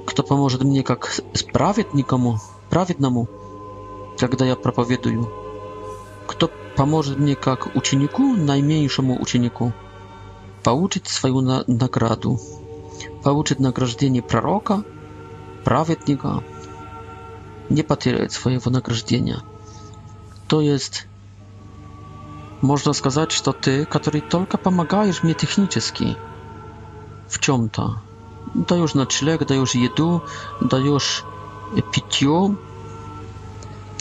кто 0.07 0.23
поможет 0.23 0.63
мне 0.65 0.83
как 0.83 1.15
праведникому, 1.53 2.41
праведному, 2.71 3.29
когда 4.19 4.47
я 4.47 4.57
проповедую, 4.57 5.31
кто 6.27 6.51
поможет 6.77 7.19
мне 7.19 7.35
как 7.37 7.75
ученику, 7.77 8.35
наименьшему 8.35 9.21
ученику, 9.21 9.73
получит 10.63 11.09
свою 11.09 11.41
награду, 11.43 12.41
получит 13.23 13.61
награждение 13.61 14.23
пророка– 14.23 14.83
праведника 15.65 16.43
не 17.69 17.83
потеряет 17.83 18.33
своего 18.33 18.71
награждения. 18.71 19.41
То 20.49 20.61
есть, 20.61 21.07
можно 22.61 22.93
сказать, 22.93 23.31
что 23.33 23.53
ты, 23.53 23.85
который 23.85 24.21
только 24.21 24.59
помогаешь 24.59 25.23
мне 25.23 25.35
технически 25.35 26.17
в 27.29 27.39
чем-то, 27.39 28.03
даешь 28.55 28.95
ночлег, 28.95 29.47
даешь 29.47 29.75
еду, 29.75 30.25
даешь 30.61 31.25
питье, 31.95 32.57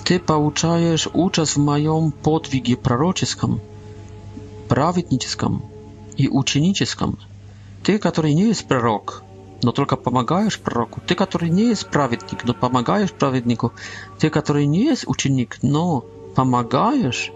ты 0.03 0.19
получаешь 0.19 1.07
участь 1.13 1.55
в 1.55 1.59
моем 1.59 2.11
подвиге 2.11 2.75
пророческом, 2.75 3.61
праведническом 4.67 5.61
и 6.17 6.27
ученическом. 6.27 7.19
Ты, 7.83 7.99
который 7.99 8.33
не 8.33 8.47
есть 8.47 8.67
пророк– 8.67 9.23
но 9.63 9.71
только 9.71 9.97
помогаешь 9.97 10.59
пророку. 10.59 11.01
Ты, 11.05 11.15
который 11.15 11.49
не 11.49 11.63
есть 11.67 11.87
праведник, 11.89 12.43
но 12.43 12.53
помогаешь 12.53 13.11
праведнику. 13.11 13.73
Ты, 14.17 14.29
который 14.29 14.65
не 14.65 14.79
есть 14.83 15.05
ученик, 15.07 15.57
но 15.61 16.05
помогаешь 16.35 17.31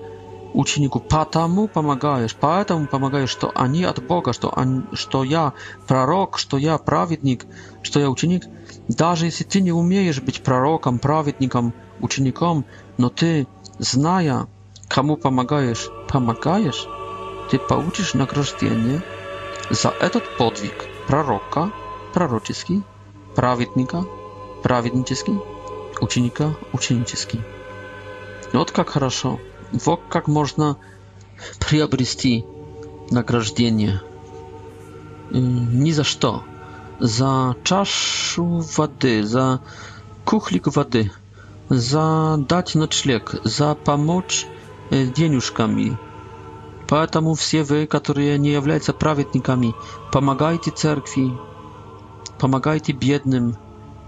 ученику, 0.54 1.00
потому 1.00 1.68
помогаешь, 1.68 2.36
поэтому 2.40 2.88
помогаешь, 2.88 3.30
что 3.30 3.52
они 3.56 3.84
от 3.84 4.06
Бога, 4.06 4.34
что, 4.34 4.54
они, 4.56 4.84
что 4.94 5.24
я 5.24 5.54
пророк, 5.88 6.38
что 6.38 6.58
я 6.58 6.78
праведник, 6.78 7.46
что 7.82 8.00
я 8.00 8.10
ученик. 8.10 8.44
Даже 8.88 9.26
если 9.26 9.44
ты 9.44 9.62
не 9.62 9.72
умеешь 9.72 10.22
быть 10.22 10.44
пророком, 10.44 11.00
праведником, 11.00 11.74
учеником, 12.02 12.66
но 12.98 13.10
ты, 13.10 13.48
зная, 13.80 14.48
кому 14.88 15.18
помогаешь, 15.18 15.90
помогаешь, 16.08 16.86
ты 17.50 17.58
получишь 17.58 18.14
награждение 18.14 19.02
за 19.72 19.90
этот 20.02 20.24
подвиг 20.38 20.86
пророка, 21.08 21.72
пророческий, 22.14 22.84
праведника, 23.36 24.06
праведнический, 24.62 25.40
ученика, 26.00 26.54
ученический. 26.72 27.42
Вот 28.54 28.72
как 28.72 28.90
хорошо, 28.90 29.40
вот 29.72 30.02
как 30.10 30.28
можно 30.28 30.78
приобрести 31.60 32.46
награждение. 33.10 34.02
Ни 35.32 35.92
за 35.92 36.04
что. 36.04 36.44
За 37.00 37.56
чашу 37.64 38.62
воды, 38.78 39.24
за 39.24 39.62
кухлик 40.26 40.68
воды, 40.68 41.12
за 41.68 42.38
дать 42.38 42.76
ночлег, 42.76 43.34
за 43.44 43.74
помочь 43.74 44.46
денежками. 44.92 45.98
Поэтому 46.88 47.34
все 47.34 47.64
вы, 47.64 47.88
которые 47.88 48.38
не 48.38 48.52
являются 48.52 48.94
праведниками, 48.94 49.74
помогайте 50.12 50.70
церкви, 50.70 51.32
pomagajcie 52.40 52.94
biednym, 52.94 53.56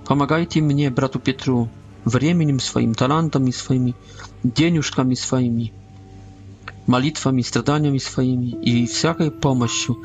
pomagajcie 0.05 0.61
mnie, 0.61 0.91
bratu 0.91 1.19
Pietru, 1.19 1.67
wremieniem 2.05 2.59
swoim, 2.59 2.95
talentami 2.95 3.53
swoimi, 3.53 3.93
dzieniuszkami 4.45 5.15
swoimi, 5.15 5.71
malitwami, 6.87 7.43
stradaniami 7.43 7.99
swoimi 7.99 8.55
i 8.61 8.87
wszelkiej 8.87 9.31
pomocą. 9.31 9.95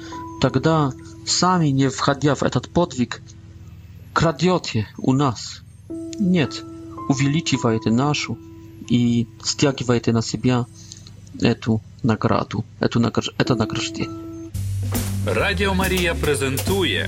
Тогда 0.40 0.90
сами, 1.26 1.68
не 1.68 1.88
входя 1.90 2.34
в 2.34 2.42
этот 2.42 2.70
подвиг, 2.70 3.20
крадете 4.14 4.86
у 4.96 5.12
нас. 5.12 5.60
Нет, 6.18 6.64
увеличиваете 7.10 7.90
нашу 7.90 8.38
и 8.88 9.28
стягиваете 9.44 10.12
на 10.12 10.22
себя 10.22 10.64
эту 11.42 11.82
награду, 12.02 12.64
эту 12.80 13.00
награж... 13.00 13.32
это 13.36 13.54
награждение. 13.54 14.48
Radio 15.26 15.74
Maria 15.74 16.14
prezentuje 16.14 17.06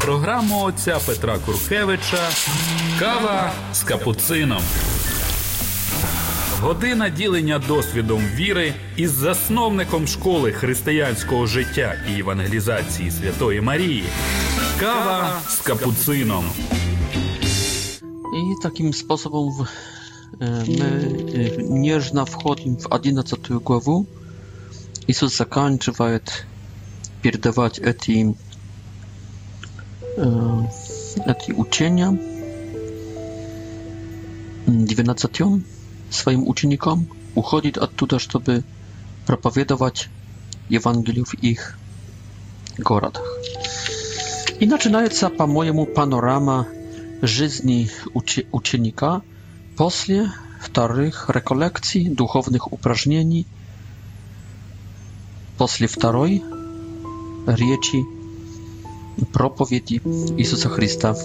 програму 0.00 0.62
отця 0.64 0.98
Петра 1.06 1.38
Куркевича 1.46 2.18
Кава 2.98 3.52
з 3.74 3.82
капуцином. 3.82 4.62
Година 6.60 7.08
ділення 7.08 7.58
досвідом 7.68 8.20
віри 8.34 8.72
із 8.96 9.10
засновником 9.10 10.06
школи 10.06 10.52
християнського 10.52 11.46
життя 11.46 11.94
і 12.16 12.20
евангелізації 12.20 13.10
Святої 13.10 13.60
Марії. 13.60 14.04
Кава 14.80 15.40
з 15.48 15.56
капуцином. 15.60 16.44
І 18.36 18.62
таким 18.62 18.92
способом 18.92 19.66
е, 20.40 20.64
ми 20.68 20.84
nieżna 21.78 22.20
е, 22.22 22.26
входимо 22.30 22.76
в 22.76 22.86
11 22.90 23.38
главу. 23.66 24.06
Ісус 25.06 25.38
zakończywa 25.40 26.20
передавати 27.22 27.82
эти 27.82 28.34
jak 31.26 31.48
i 31.48 31.52
uczenia, 31.52 32.12
divinacią 34.68 35.60
swoim 36.10 36.42
ucznikom, 36.48 37.06
uchodzi 37.34 37.72
оттуда, 37.80 38.18
żeby 38.18 38.62
проповедовать 39.26 40.08
Евангелие 40.70 41.24
в 41.24 41.34
их 41.34 41.78
городах. 42.78 43.26
И 44.60 44.66
начинается, 44.66 45.28
по-моему, 45.30 45.86
панорама 45.86 46.66
жизни 47.22 47.90
уч 48.14 48.40
ученика 48.52 49.20
после 49.76 50.32
вторых 50.60 51.28
реколлекций, 51.30 52.08
духовных 52.08 52.72
упражнений, 52.72 53.46
после 55.58 55.86
второй 55.86 56.42
речи 57.46 58.04
проповеди 59.26 60.00
Иисуса 60.38 60.68
Христа, 60.68 61.16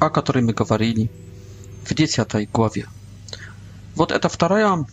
о 0.00 0.10
которой 0.10 0.42
мы 0.42 0.52
говорили 0.52 1.10
в 1.84 1.94
10 1.94 2.50
главе. 2.50 2.86
Вот 3.94 4.12
это 4.12 4.28
вторая 4.28 4.84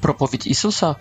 проповедь 0.00 0.46
Иисуса 0.46 0.96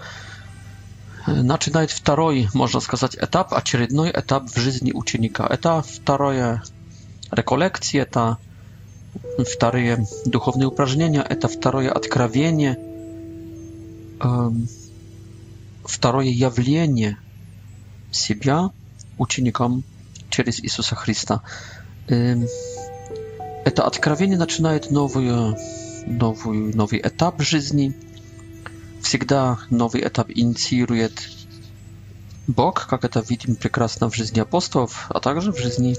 начинает 1.27 1.91
второй, 1.91 2.47
можно 2.53 2.79
сказать, 2.79 3.15
этап, 3.19 3.53
очередной 3.53 4.11
этап 4.11 4.45
в 4.49 4.57
жизни 4.59 4.91
ученика. 4.91 5.45
Это 5.47 5.81
вторая 5.83 6.63
реколекции, 7.31 7.99
это 7.99 8.37
вторые 9.39 10.05
духовные 10.25 10.67
упражнения, 10.67 11.21
это 11.27 11.47
второе 11.47 11.91
откровение, 11.91 12.77
второе 15.85 16.27
явление 16.27 17.17
себя– 18.11 18.69
ученикам 19.17 19.83
через 20.29 20.59
Иисуса 20.61 20.95
Христа. 20.95 21.41
Это 22.07 23.83
откровение 23.83 24.37
начинает 24.37 24.91
новую, 24.91 25.57
новую, 26.05 26.75
новый 26.77 27.01
этап 27.01 27.41
жизни. 27.41 27.95
Всегда 29.01 29.59
новый 29.69 30.05
этап 30.07 30.29
инициирует 30.29 31.13
Бог, 32.47 32.87
как 32.87 33.05
это 33.05 33.21
видим 33.27 33.55
прекрасно 33.55 34.09
в 34.09 34.15
жизни 34.15 34.39
апостолов, 34.39 35.07
а 35.09 35.19
также 35.19 35.51
в 35.51 35.57
жизни, 35.59 35.95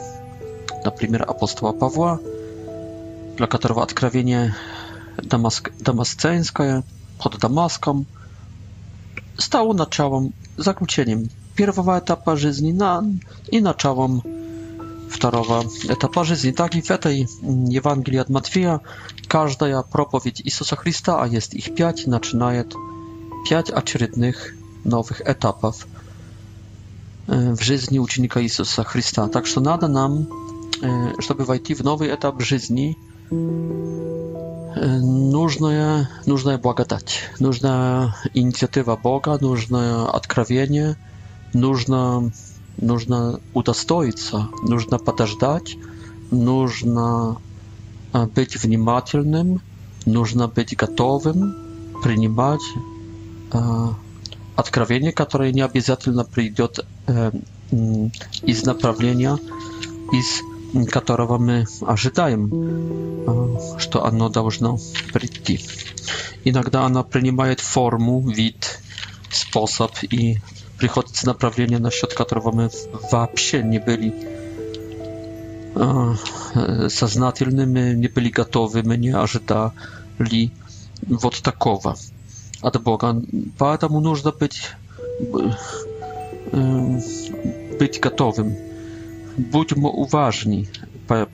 например, 0.85 1.23
апостола 1.23 1.73
Павла, 1.73 2.21
для 3.37 3.47
которого 3.49 3.83
откровение 3.83 4.55
Дамаск, 5.23 5.73
дамасценское 5.81 6.85
под 7.21 7.39
Дамаском 7.39 8.07
стало 9.39 9.73
началом, 9.73 10.35
заключением 10.57 11.31
pierwsza 11.57 11.97
etapa 11.97 12.37
życia 12.37 12.63
na, 12.75 13.01
no, 13.01 13.09
i 13.53 13.63
zacząłem 13.63 14.21
druga 15.21 15.61
etapa 15.89 16.25
życia. 16.25 16.53
Tak 16.57 16.75
i 16.75 16.83
w 16.83 16.89
tej 17.01 17.27
mm, 17.43 17.67
Ewangelii 17.79 18.21
od 18.21 18.31
Matwija 18.31 18.81
każda 19.29 19.83
propowiedź 19.83 20.43
Jezusa 20.45 20.77
Chrystusa, 20.77 21.21
a 21.21 21.27
jest 21.27 21.55
ich 21.55 21.75
pięć, 21.75 22.07
zaczyna 22.07 22.51
pięć 23.49 23.67
kolejnych 23.93 24.55
nowych 24.85 25.23
etapów 25.25 25.87
e, 27.29 27.55
w 27.57 27.63
życiu 27.63 28.03
ucznika 28.03 28.41
Jezusa 28.41 28.85
Chrystusa. 28.85 29.29
Tak 29.29 29.47
że 29.47 29.61
nada 29.61 29.89
nam, 29.89 30.25
e, 30.83 31.13
żeby 31.29 31.45
wejść 31.45 31.75
w 31.75 31.85
nowy 31.85 32.13
etap 32.13 32.43
życia, 32.43 32.75
Нужная, 35.37 36.07
нужная 36.27 36.59
благодать, 36.59 37.13
нужна 37.41 38.13
inicjatywa 38.35 38.97
Boga, 38.97 39.39
нужное 39.41 39.95
откровение. 40.19 40.95
нужно, 41.57 42.31
нужно 42.77 43.41
удостоиться, 43.55 44.49
нужно 44.63 44.99
подождать, 44.99 45.77
нужно 46.31 47.39
э, 48.13 48.27
быть 48.27 48.57
внимательным, 48.63 49.61
нужно 50.05 50.47
быть 50.49 50.77
готовым 50.77 51.55
принимать 52.03 52.63
э, 53.53 53.59
откровение, 54.55 55.13
которое 55.13 55.53
не 55.53 55.63
обязательно 55.63 56.25
придет 56.25 56.85
э, 57.07 57.33
из 58.45 58.63
направления, 58.65 59.39
из 60.13 60.43
которого 60.93 61.39
мы 61.39 61.65
ожидаем, 61.87 62.51
э, 63.27 63.79
что 63.79 64.05
оно 64.05 64.29
должно 64.29 64.79
прийти. 65.13 65.61
Иногда 66.45 66.85
оно 66.87 67.03
принимает 67.03 67.61
форму, 67.61 68.21
вид, 68.29 68.79
способ 69.31 69.91
и 70.03 70.39
Prichodcy 70.79 71.27
naprawienia 71.27 71.79
na 71.79 71.91
środka 71.91 72.25
trawome 72.25 72.69
w 72.69 72.87
вообще 73.13 73.65
nie 73.65 73.81
byli 73.81 74.13
сознательны, 76.89 77.67
мы 77.67 77.95
не 77.95 78.09
были 78.09 78.31
готовы, 78.31 78.83
мы 78.83 78.97
не 78.97 79.11
ожидали 79.17 80.51
вот 81.07 81.43
такого 81.43 81.97
от 82.63 82.83
Бога. 82.83 83.21
Поэтому 83.59 84.01
нужно 84.01 84.33
быть, 84.33 84.71
быть 87.79 88.01
готовым. 88.01 88.57
Будем 89.37 89.85
уважны, 89.85 90.67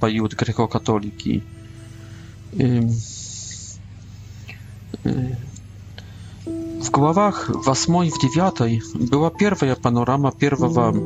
поют 0.01 0.35
греко-католики. 0.35 1.43
W 6.83 6.91
głowach 6.91 7.51
w 7.65 7.69
8 7.69 7.95
w 8.11 8.19
9 8.23 8.55
była 8.95 9.31
pierwsza 9.31 9.77
panorama, 9.83 10.33
pierwsza 10.33 10.67
mm, 10.67 11.01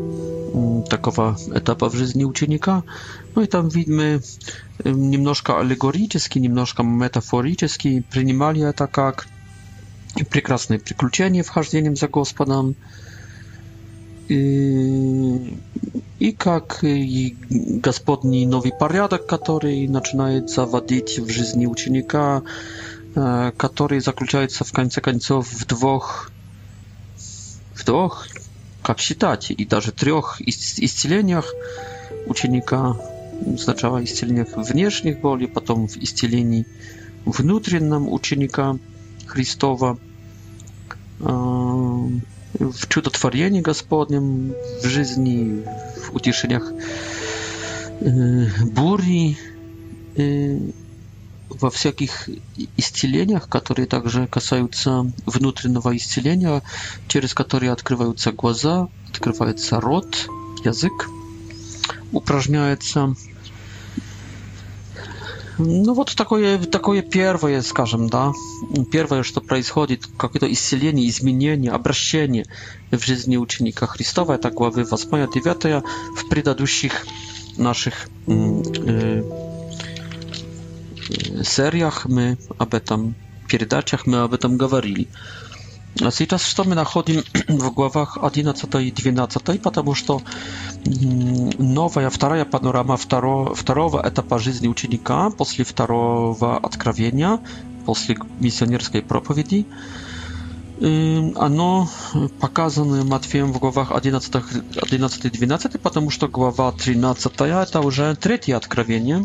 takowa 0.91 1.37
etapa 1.55 1.89
w 1.89 1.95
życiu 1.95 2.18
uczennika. 2.29 2.83
No 3.37 3.43
i 3.43 3.49
tam 3.49 3.68
widzimy 3.70 4.20
niemnożka 4.85 5.57
alegoryczki, 5.57 6.41
niemnożka 6.41 6.83
metaforyczki, 6.83 8.03
przyjmali 8.11 8.61
to 8.77 8.89
jak 9.03 9.29
piękne 10.31 10.79
przykluczenie 10.79 11.45
w 11.45 11.49
chodzeniu 11.49 11.97
za 11.97 12.09
Gospodem 12.09 12.74
yy, 14.29 14.37
i, 16.20 16.29
i 16.31 16.35
jak 16.47 16.79
yy, 16.83 16.99
i 16.99 17.37
gospodni 17.83 18.47
nowy 18.47 18.70
porządek, 18.79 19.22
który 19.27 19.89
zaczyna 19.93 20.27
wadzić 20.72 21.20
w 21.20 21.31
życiu 21.31 21.59
uczennika 21.70 22.41
который 23.56 24.00
заключается 24.00 24.64
в 24.64 24.72
конце 24.72 25.00
концов 25.00 25.48
в 25.50 25.64
двух, 25.66 26.30
в 27.74 27.84
двух, 27.86 28.26
как 28.82 28.98
считать, 28.98 29.50
и 29.50 29.64
даже 29.64 29.90
трех 29.92 30.36
исцелениях 30.42 31.46
ученика. 32.26 32.94
Сначала 33.58 34.04
исцелениях 34.04 34.48
внешних 34.56 35.20
болей, 35.20 35.46
потом 35.48 35.88
в 35.88 35.96
исцелении 35.96 36.66
внутреннем 37.24 38.10
ученика 38.12 38.76
Христова, 39.26 39.98
в 41.18 42.88
чудотворении 42.88 43.60
Господнем, 43.62 44.54
в 44.82 44.86
жизни, 44.86 45.64
в 46.00 46.14
утешениях 46.14 46.70
бури, 48.72 49.38
во 51.51 51.70
всяких 51.70 52.28
исцелениях, 52.76 53.49
которые 53.49 53.86
также 53.86 54.26
касаются 54.26 55.11
внутреннего 55.26 55.97
исцеления, 55.97 56.62
через 57.09 57.34
которые 57.34 57.72
открываются 57.72 58.32
глаза, 58.32 58.88
открывается 59.11 59.80
рот, 59.80 60.28
язык, 60.64 61.09
упражняется. 62.12 63.14
Ну 65.59 65.94
вот 65.94 66.14
такое, 66.16 66.59
такое 66.66 67.01
первое, 67.01 67.62
скажем, 67.62 68.09
да, 68.11 68.32
первое, 68.92 69.22
что 69.22 69.40
происходит, 69.40 70.05
какое-то 70.18 70.53
исцеление, 70.53 71.09
изменение, 71.09 71.70
обращение 71.70 72.44
в 72.90 72.99
жизни 73.03 73.38
ученика 73.38 73.86
Христова, 73.86 74.34
это 74.34 74.51
главы 74.51 74.82
8-9 74.82 75.82
в 76.16 76.28
предыдущих 76.28 77.07
наших 77.57 78.11
э, 78.26 79.22
seriach 81.42 82.07
my 82.09 82.36
об 82.59 82.74
этом 82.74 83.14
передачах 83.48 84.07
мы 84.07 84.18
об 84.18 84.34
этом 84.34 84.57
говорили. 84.57 85.09
А 86.02 86.11
сейчас 86.11 86.42
что 86.42 86.64
мы 86.64 86.74
находим 86.74 87.22
в 87.48 87.70
главах 87.70 88.18
11 88.20 88.74
и 88.82 88.90
12, 88.90 89.62
потому 89.62 89.94
что 89.94 90.20
новая, 91.59 92.11
вторая 92.11 92.44
панорама 92.44 92.96
второго, 92.96 93.54
второго 93.54 94.02
этапа 94.07 94.38
жизни 94.38 94.68
ученика 94.68 95.30
после 95.30 95.64
второго 95.64 96.59
откровения, 96.59 97.38
после 97.86 98.16
миссионерской 98.40 99.00
проповеди, 99.00 99.64
оно 101.36 101.88
показано 102.40 103.02
Матфеем 103.04 103.52
в 103.52 103.59
главах 103.59 103.90
11-12, 103.92 105.78
потому 105.78 106.11
что 106.11 106.28
глава 106.28 106.72
13 106.72 107.40
это 107.40 107.80
уже 107.80 108.14
третье 108.16 108.54
откровение, 108.57 109.24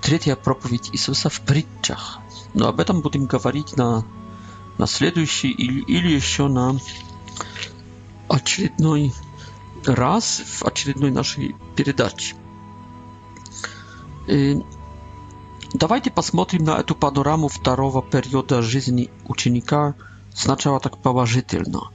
третья 0.00 0.36
проповедь 0.36 0.90
Иисуса 0.92 1.28
в 1.28 1.40
притчах. 1.40 2.20
Но 2.54 2.68
об 2.68 2.78
этом 2.78 3.00
будем 3.00 3.24
говорить 3.24 3.76
на, 3.76 4.04
на 4.78 4.86
следующий 4.86 5.50
или, 5.50 5.80
или 5.80 6.12
еще 6.14 6.46
на 6.46 6.78
очередной 8.28 9.12
раз 9.84 10.40
в 10.46 10.62
очередной 10.64 11.10
нашей 11.10 11.56
передаче. 11.74 12.36
Давайте 15.74 16.12
посмотрим 16.12 16.62
на 16.62 16.78
эту 16.78 16.94
панораму 16.94 17.48
второго 17.48 18.02
периода 18.04 18.62
жизни 18.62 19.10
ученика 19.26 19.96
сначала 20.32 20.78
так 20.78 20.98
положительно. 20.98 21.90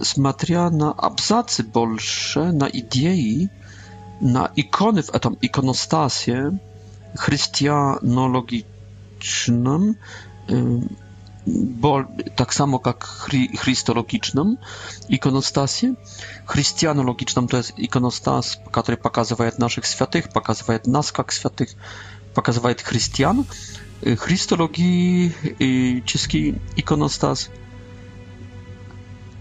Смотря 0.00 0.70
на 0.70 0.92
абзацы 0.92 1.64
больше, 1.64 2.52
на 2.52 2.66
идеи, 2.66 3.50
na 4.20 4.48
ikony, 4.56 5.02
w 5.02 5.10
tą 5.20 5.36
ikonostasie 5.42 6.56
chrystianologiczną, 7.18 9.94
bo 11.46 12.04
tak 12.36 12.54
samo 12.54 12.80
jak 12.86 13.04
chrystologicznym 13.58 14.56
ikonostasie 15.08 15.08
ikonostasję. 15.88 15.94
Chrystianologiczną 16.46 17.46
to 17.46 17.56
jest 17.56 17.78
ikonostas, 17.78 18.56
który 18.72 18.96
pokazuje 18.96 19.52
naszych 19.58 19.86
świętych, 19.86 20.28
pokazuje 20.28 20.80
nas 20.86 21.12
jak 21.18 21.32
świętych, 21.32 21.74
chrystian, 22.84 23.44
y, 24.06 24.16
chrystologii 24.16 25.32
y, 25.60 26.02
czeski 26.04 26.54
ikonostas. 26.76 27.48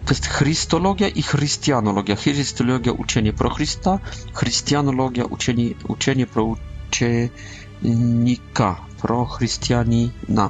To 0.08 0.14
jest 0.14 0.26
Chrystologia 0.26 1.08
i 1.10 1.22
Chrystianologia. 1.22 2.16
Chrystologia 2.16 2.92
uczenie 2.94 3.34
pro 3.34 3.50
Chrysta, 3.50 4.00
Chrystianologia 4.34 5.26
uczenie, 5.26 5.70
uczenie 5.88 6.28
pro 6.28 6.56
uczennika, 6.92 8.82
pro 9.02 9.26
Chrystianina. 9.26 10.50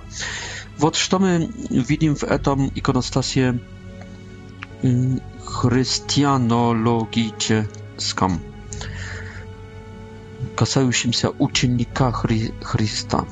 Вот 0.78 0.97
что 0.97 1.20
мы 1.20 1.49
видим 1.89 2.16
в 2.16 2.24
этом 2.24 2.70
иконостасе 2.76 3.53
христианологическом, 5.45 8.39
касающемся 10.55 11.30
ученика 11.39 12.12
Хри 12.12 12.51
Христа. 12.62 13.26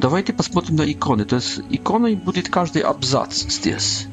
Давайте 0.00 0.32
посмотрим 0.32 0.76
на 0.76 0.84
иконы. 0.90 1.24
То 1.26 1.36
есть 1.36 1.60
иконой 1.70 2.14
будет 2.16 2.48
каждый 2.48 2.80
абзац 2.82 3.34
здесь. 3.44 4.06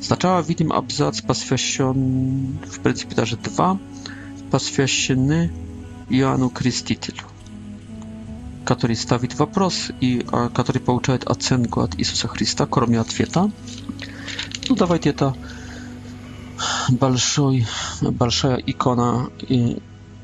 Сначала 0.00 0.40
видим 0.40 0.72
абзац, 0.72 1.20
посвящен, 1.20 2.58
в 2.66 2.80
принципе, 2.80 3.14
даже 3.14 3.36
два, 3.36 3.78
посвящены 4.50 5.52
Иоанну 6.08 6.48
Крестителю, 6.48 7.24
который 8.64 8.96
ставит 8.96 9.38
вопрос 9.38 9.90
и 10.00 10.26
который 10.54 10.78
получает 10.78 11.24
оценку 11.24 11.80
от 11.82 11.98
Иисуса 12.00 12.28
Христа, 12.28 12.66
кроме 12.66 12.98
ответа. 12.98 13.50
Ну, 14.70 14.74
давайте 14.74 15.10
это 15.10 15.34
большой, 16.88 17.66
большая 18.00 18.56
икона 18.56 19.28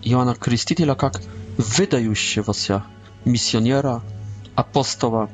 Иоанна 0.02 0.34
Крестителя 0.36 0.94
как 0.94 1.20
выдающегося 1.58 2.82
миссионера, 3.26 4.02
апостола, 4.54 5.28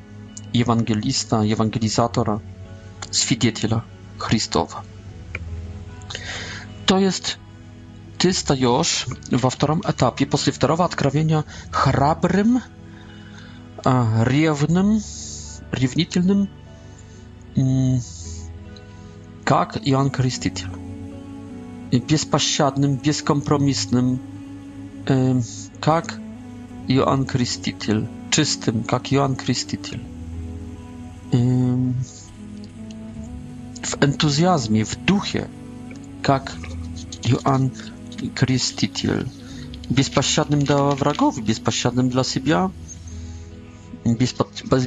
евангелиста, 0.52 1.42
евангелизатора, 1.42 2.42
свидетеля– 3.12 3.84
Chrystowa. 4.22 4.82
To 6.86 6.98
jest 6.98 7.36
ty 8.18 8.32
stajesz 8.34 9.06
w 9.32 9.56
drugim 9.56 9.80
etapie, 9.84 10.26
po 10.26 10.38
drugiego 10.38 10.84
odkrywania, 10.84 11.44
храбrym, 11.72 12.60
rewnym, 14.24 15.00
rewnitelnym, 15.72 16.46
mm, 17.56 18.00
jak 19.50 19.86
Jan 19.86 20.10
Chrystitel. 20.10 20.70
Bezpośrednim, 22.08 22.96
bezkompromisnym, 22.96 24.18
jak 25.86 26.18
Jan 26.88 27.26
Chrystitel. 27.26 28.06
Czystym, 28.30 28.84
jak 28.92 29.12
Jan 29.12 29.36
Chrystitel 29.36 29.98
w 33.86 33.96
entuzjazmie, 34.02 34.84
w 34.84 34.96
duchie, 34.96 35.48
jak 36.28 36.56
Johan 37.24 37.70
Krzysztof, 38.34 38.82
bezpośrednim 39.90 40.64
dla 40.64 40.94
wrogów, 40.94 41.40
bezpośrednim 41.44 42.08
dla 42.08 42.24
siebie, 42.24 42.68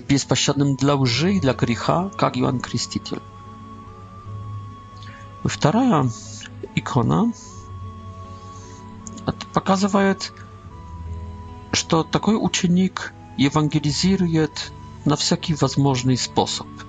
bezpośrednim 0.09 0.75
dla 0.75 0.93
łży 0.95 1.33
i 1.33 1.39
dla 1.41 1.53
grzecha, 1.53 2.09
jak 2.21 2.37
Joan 2.37 2.59
Krzysztof. 2.59 3.19
Druga 5.61 6.03
ikona 6.75 7.25
pokazuje, 9.53 10.15
że 11.73 12.03
taki 12.11 12.31
uczennik 12.31 13.13
ewangelizuje 13.39 14.47
na 15.05 15.15
wszelki 15.15 15.53
możliwy 15.81 16.17
sposób 16.23 16.85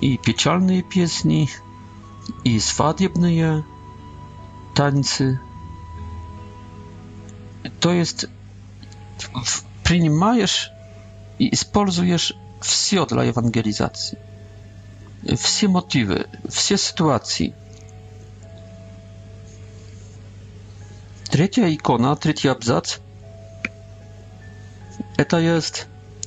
i 0.00 0.18
pieczalne 0.18 0.82
piosenki, 0.82 1.48
i 2.44 2.60
swadebne 2.60 3.62
tańce. 4.74 5.38
To 7.80 7.92
jest, 7.92 8.28
przyjmujesz 9.84 10.70
i 11.38 11.50
wykorzystujesz 11.56 12.34
wszystko 12.60 13.06
dla 13.06 13.22
ewangelizacji. 13.22 14.18
Wszystkie 15.36 15.68
motywy, 15.68 16.24
wszystkie 16.50 16.78
sytuacji 16.78 17.52
Trzecia 21.30 21.68
ikona, 21.68 22.16
trzecia 22.16 22.50
abzac. 22.50 23.00
To 25.28 25.38
jest 25.38 25.86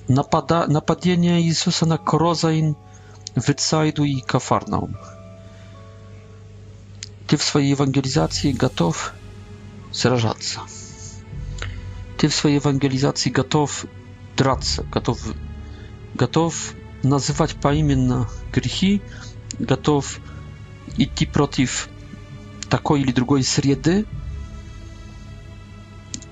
napada, 0.09 0.67
napadienie 0.67 1.41
Jezusa 1.41 1.86
na 1.86 1.97
Korozain. 1.97 2.74
Wytsajdu 3.38 4.05
i 4.05 4.21
Kafarnaum. 4.21 4.93
Ty 7.27 7.38
w 7.38 7.43
swojej 7.43 7.71
ewangelizacji 7.71 8.53
gotów 8.53 9.11
zrażać 9.93 10.38
Ty 12.17 12.29
w 12.29 12.36
swojej 12.36 12.57
ewangelizacji 12.57 13.32
gotów 13.32 13.88
drać 14.38 14.67
się, 14.67 14.84
gotów, 14.91 15.34
gotów 16.15 16.75
nazywać 17.03 17.53
po 17.53 17.71
imieniu 17.71 18.25
grzechy, 18.51 18.99
gotów 19.59 20.21
iść 20.97 21.25
przeciw 21.34 21.89
takiej 22.69 23.03
lub 23.03 23.15
drugiej 23.15 23.43
sredy, 23.43 24.05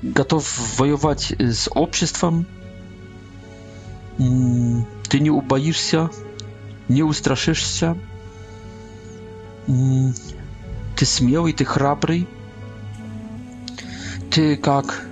gotów 0.04 0.76
wojować 0.78 1.34
z 1.50 1.58
społeczeństwem. 1.60 2.46
Mm, 4.20 4.84
ty 5.10 5.22
nie 5.22 5.34
ubajisz 5.34 5.78
się 5.80 6.08
не 6.90 7.04
устрашишься. 7.04 7.96
Ты 9.68 11.06
смелый, 11.06 11.54
ты 11.54 11.64
храбрый. 11.64 12.28
Ты 14.32 14.58
как... 14.58 15.06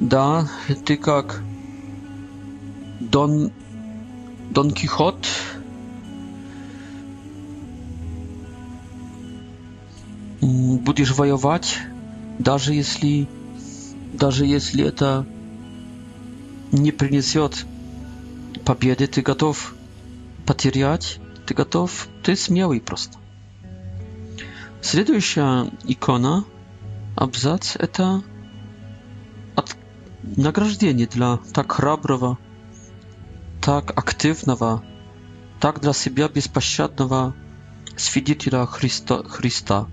Да, 0.00 0.48
ты 0.86 0.96
как... 0.96 1.40
Дон... 3.00 3.52
Дон 4.50 4.70
Кихот. 4.72 5.26
Будешь 10.40 11.14
воевать, 11.14 11.78
даже 12.38 12.72
если... 12.74 13.28
Даже 14.14 14.46
если 14.46 14.84
это 14.84 15.26
не 16.72 16.92
принесет 16.92 17.66
победы, 18.64 19.06
ты 19.06 19.22
готов 19.22 19.74
потерять, 20.46 21.20
ты 21.46 21.54
готов, 21.54 22.06
ты 22.22 22.36
смелый 22.36 22.80
просто. 22.80 23.18
Следующая 24.80 25.66
икона, 25.84 26.44
абзац, 27.16 27.76
это 27.76 28.22
от... 29.56 29.76
награждение 30.22 31.06
для 31.06 31.38
так 31.52 31.72
храброго, 31.72 32.38
так 33.62 33.90
активного, 33.98 34.84
так 35.60 35.80
для 35.80 35.92
себя 35.94 36.28
беспощадного 36.28 37.34
свидетеля 37.96 38.66
Христа. 38.66 39.22
Христа. 39.22 39.86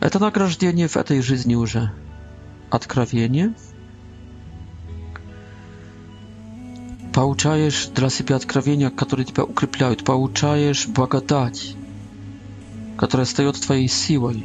Это 0.00 0.18
награждение 0.18 0.88
в 0.88 0.96
этой 0.96 1.22
жизни 1.22 1.54
уже. 1.54 1.92
Откровение– 2.70 3.54
получаешь 7.22 7.86
для 7.94 8.08
себя 8.10 8.34
откровения, 8.34 8.90
которые 8.90 9.24
тебя 9.24 9.44
укрепляют, 9.44 10.02
получаешь 10.04 10.88
благодать, 10.88 11.76
которая 12.98 13.26
стает 13.28 13.54
твоей 13.60 13.86
силой. 13.86 14.44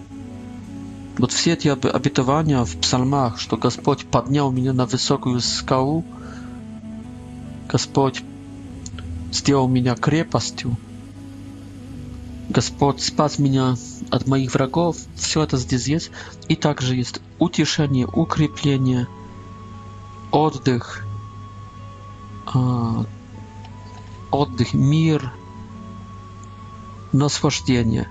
Вот 1.18 1.32
все 1.32 1.54
эти 1.54 1.70
обетования 1.70 2.64
в 2.64 2.76
псалмах, 2.78 3.40
что 3.40 3.58
Господь 3.58 4.06
поднял 4.06 4.52
меня 4.52 4.74
на 4.74 4.86
высокую 4.86 5.40
скалу, 5.42 6.06
Господь 7.68 8.22
сделал 9.32 9.68
меня 9.68 9.96
крепостью, 9.96 10.78
Господь 12.48 13.02
спас 13.02 13.40
меня 13.40 13.74
от 14.12 14.28
моих 14.28 14.54
врагов, 14.54 14.98
все 15.16 15.42
это 15.42 15.58
здесь 15.58 15.88
есть. 15.88 16.12
И 16.48 16.56
также 16.56 16.96
есть 16.96 17.22
утешение, 17.40 18.06
укрепление, 18.06 19.08
отдых– 20.32 21.02
отдых, 24.32 24.74
мир, 24.74 25.32
наслаждение. 27.12 28.08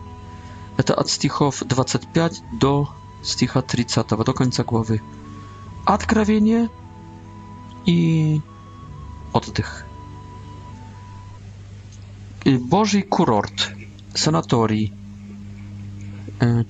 Это 0.77 0.95
от 0.95 1.09
стихов 1.09 1.63
25 1.67 2.43
до 2.53 2.91
стиха 3.23 3.63
30, 3.63 4.09
до 4.09 4.33
конца 4.33 4.63
главы. 4.65 5.01
Откровение 5.85 6.69
и 7.87 8.41
отдых. 9.33 9.87
Божий 12.45 13.03
курорт, 13.03 13.71
санаторий, 14.15 14.93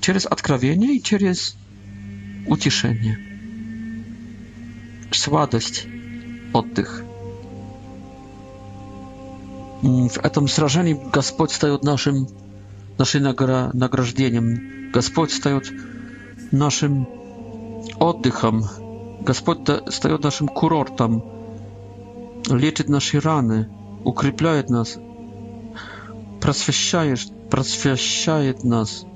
через 0.01 0.27
откровение 0.27 0.95
и 0.97 1.03
через 1.03 1.57
утешение. 2.49 3.19
Сладость, 5.11 5.87
отдых. 6.53 7.03
Mm, 9.85 10.09
w 10.09 10.31
tym 10.31 10.49
сражении 10.49 10.95
Господь 11.13 11.53
staje 11.53 11.77
naszym 11.83 12.27
naszym 12.99 13.23
nagrodzeniem. 13.75 14.61
Господь 14.95 15.31
staje 15.33 15.61
naszym 16.53 17.05
oddycham, 17.99 18.63
Господь 19.25 19.59
staje 19.91 20.19
naszym 20.23 20.49
kurortam, 20.49 21.21
Leczy 22.51 22.85
nasze 22.89 23.21
rany, 23.21 23.69
ukrypla 24.05 24.51
nas, 24.69 24.99
prosvieszaje 27.51 28.55
nas. 28.65 29.07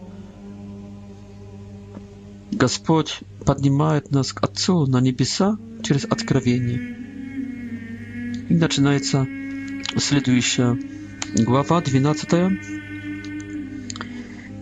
Господь 2.52 3.20
поднимает 3.46 4.10
нас 4.10 4.32
к 4.32 4.40
Отцу 4.44 4.86
на 4.86 5.00
небеса 5.00 5.56
через 5.82 6.04
откровение. 6.04 6.80
И 8.50 8.54
начинается 8.54 9.24
следующая 9.98 10.78
глава, 11.36 11.80
12, 11.80 12.58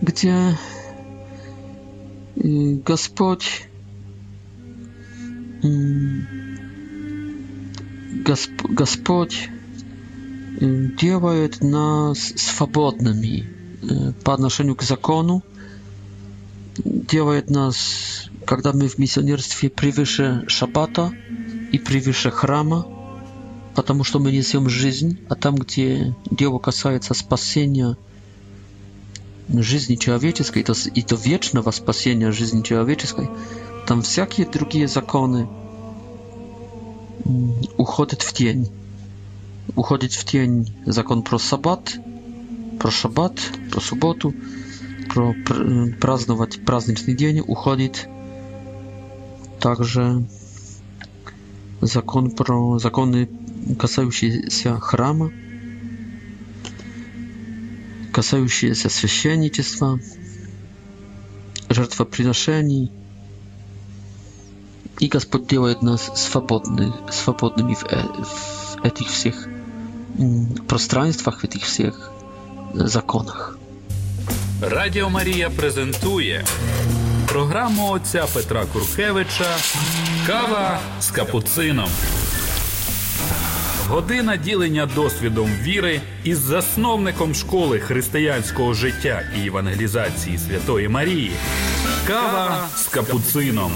где 0.01 0.57
э, 2.35 2.73
Господь, 2.85 3.67
Господь 8.67 9.49
э, 10.61 10.85
делает 10.99 11.61
нас 11.61 12.19
свободными 12.35 13.45
э, 13.83 14.11
по 14.23 14.33
отношению 14.33 14.75
к 14.75 14.83
закону, 14.83 15.43
делает 16.85 17.49
нас, 17.49 18.29
когда 18.45 18.71
мы 18.73 18.87
в 18.87 18.97
миссионерстве, 18.97 19.69
превыше 19.69 20.45
шаббата 20.47 21.11
и 21.71 21.77
превыше 21.77 22.31
храма, 22.31 22.85
потому 23.81 24.03
что 24.03 24.19
мы 24.19 24.33
несем 24.33 24.67
жизнь, 24.67 25.19
а 25.29 25.35
там, 25.35 25.55
где 25.55 26.13
дело 26.29 26.59
касается 26.59 27.13
спасения 27.13 27.95
жизни 29.47 29.95
человеческой, 29.95 30.63
то, 30.63 30.73
и 30.93 31.01
до 31.01 31.15
вечного 31.15 31.71
спасения 31.71 32.29
жизни 32.33 32.61
человеческой, 32.61 33.29
там 33.87 34.01
всякие 34.01 34.47
другие 34.47 34.89
законы 34.89 35.47
уходят 37.77 38.21
в 38.21 38.33
тень. 38.33 38.69
Уходит 39.77 40.11
в 40.11 40.25
тень 40.25 40.69
закон 40.85 41.23
про 41.23 41.37
саббат, 41.37 41.93
про 42.81 42.91
шаббат, 42.91 43.35
про 43.71 43.79
субботу, 43.79 44.33
про 45.07 45.33
праздновать 46.01 46.65
праздничный 46.65 47.15
день, 47.15 47.39
уходит 47.39 48.09
также 49.61 50.25
закон 51.79 52.31
про 52.31 52.77
законы 52.77 53.29
касающиеся 53.77 54.79
храма, 54.79 55.31
касающиеся 58.13 58.89
священничества, 58.89 59.99
жертвоприношений, 61.69 62.91
и 64.99 65.07
Господь 65.07 65.47
делает 65.47 65.81
нас 65.81 66.11
свободны, 66.19 66.93
свободными 67.11 67.73
в, 67.73 67.85
э, 67.85 68.01
в 68.03 68.83
этих 68.85 69.07
всех 69.09 69.47
пространствах, 70.67 71.41
в 71.41 71.43
этих 71.45 71.63
всех 71.63 72.11
э, 72.73 72.87
законах. 72.87 73.57
Радио 74.61 75.07
Мария 75.09 75.49
презентує 75.49 76.45
програму 77.27 77.91
отця 77.91 78.25
Петра 78.33 78.65
Куркевича 78.65 79.55
Кава 80.27 80.79
с 80.99 81.11
капуцином. 81.11 81.89
Година 83.89 84.35
ділення 84.37 84.85
досвідом 84.95 85.49
віри 85.61 86.01
із 86.23 86.37
засновником 86.39 87.33
школи 87.33 87.79
християнського 87.79 88.73
життя 88.73 89.21
і 89.43 89.47
евангелізації 89.47 90.37
Святої 90.37 90.87
Марії. 90.89 91.31
Кава 92.07 92.67
з 92.75 92.87
капуцином. 92.87 93.71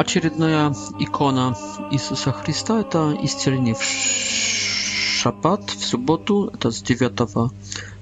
Очередная 0.00 0.72
икона 1.00 1.54
Иисуса 1.92 2.32
Христа– 2.32 2.80
это 2.82 3.16
исцеление 3.24 3.74
в 3.74 3.82
шаббат, 3.82 5.70
в 5.70 5.84
субботу, 5.84 6.52
это 6.58 6.68
с 6.68 6.82
9 6.82 7.20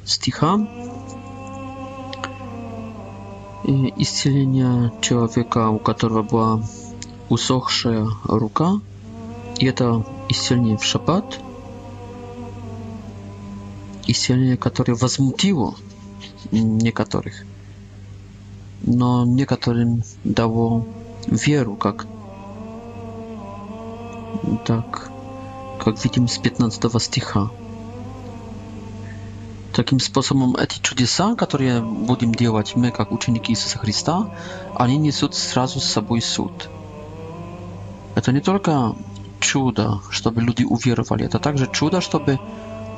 стиха. 0.05 0.59
Исцеление 4.01 4.91
человека, 5.01 5.69
у 5.69 5.79
которого 5.79 6.23
была 6.23 6.63
усохшая 7.29 8.09
рука, 8.29 8.71
и 9.63 9.67
это 9.67 10.05
и 10.29 10.35
сильнейший 10.35 10.87
шаббат, 10.87 11.39
и 14.07 14.13
сильнее, 14.13 14.57
которое 14.57 14.95
возмутило 14.95 15.75
некоторых, 16.53 17.45
но 18.83 19.25
некоторым 19.25 20.03
дало 20.25 20.87
веру, 21.27 21.77
как 21.77 22.07
так, 24.67 25.11
как 25.83 26.05
видим 26.05 26.29
с 26.29 26.39
15 26.39 27.03
стиха. 27.03 27.51
Таким 29.73 30.01
способом 30.01 30.57
эти 30.57 30.79
чудеса, 30.81 31.35
которые 31.35 31.83
будем 31.83 32.35
делать 32.35 32.75
мы, 32.77 32.91
как 32.91 33.13
ученики 33.13 33.53
Иисуса 33.53 33.79
Христа, 33.79 34.35
они 34.75 34.97
несут 34.97 35.35
сразу 35.35 35.81
с 35.81 35.85
собой 35.85 36.23
суд. 36.23 36.69
Это 38.15 38.33
не 38.33 38.41
только 38.41 38.95
чудо, 39.41 40.01
чтобы 40.11 40.43
люди 40.43 40.65
уверовали. 40.65 41.25
Это 41.25 41.39
также 41.39 41.71
чудо, 41.71 42.01
чтобы 42.01 42.39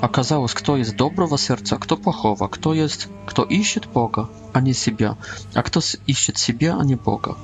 оказалось, 0.01 0.55
кто 0.55 0.76
есть 0.76 0.97
доброго 0.97 1.39
сердца, 1.39 1.76
кто 1.76 1.97
плохого, 1.97 2.49
кто 2.49 2.74
есть, 2.74 3.09
кто 3.26 3.43
ищет 3.43 3.86
Бога, 3.89 4.28
а 4.53 4.61
не 4.61 4.72
себя, 4.72 5.16
а 5.55 5.62
кто 5.62 5.80
ищет 6.07 6.39
себя, 6.39 6.78
а 6.78 6.84
не 6.84 6.95
Бога. 6.95 7.36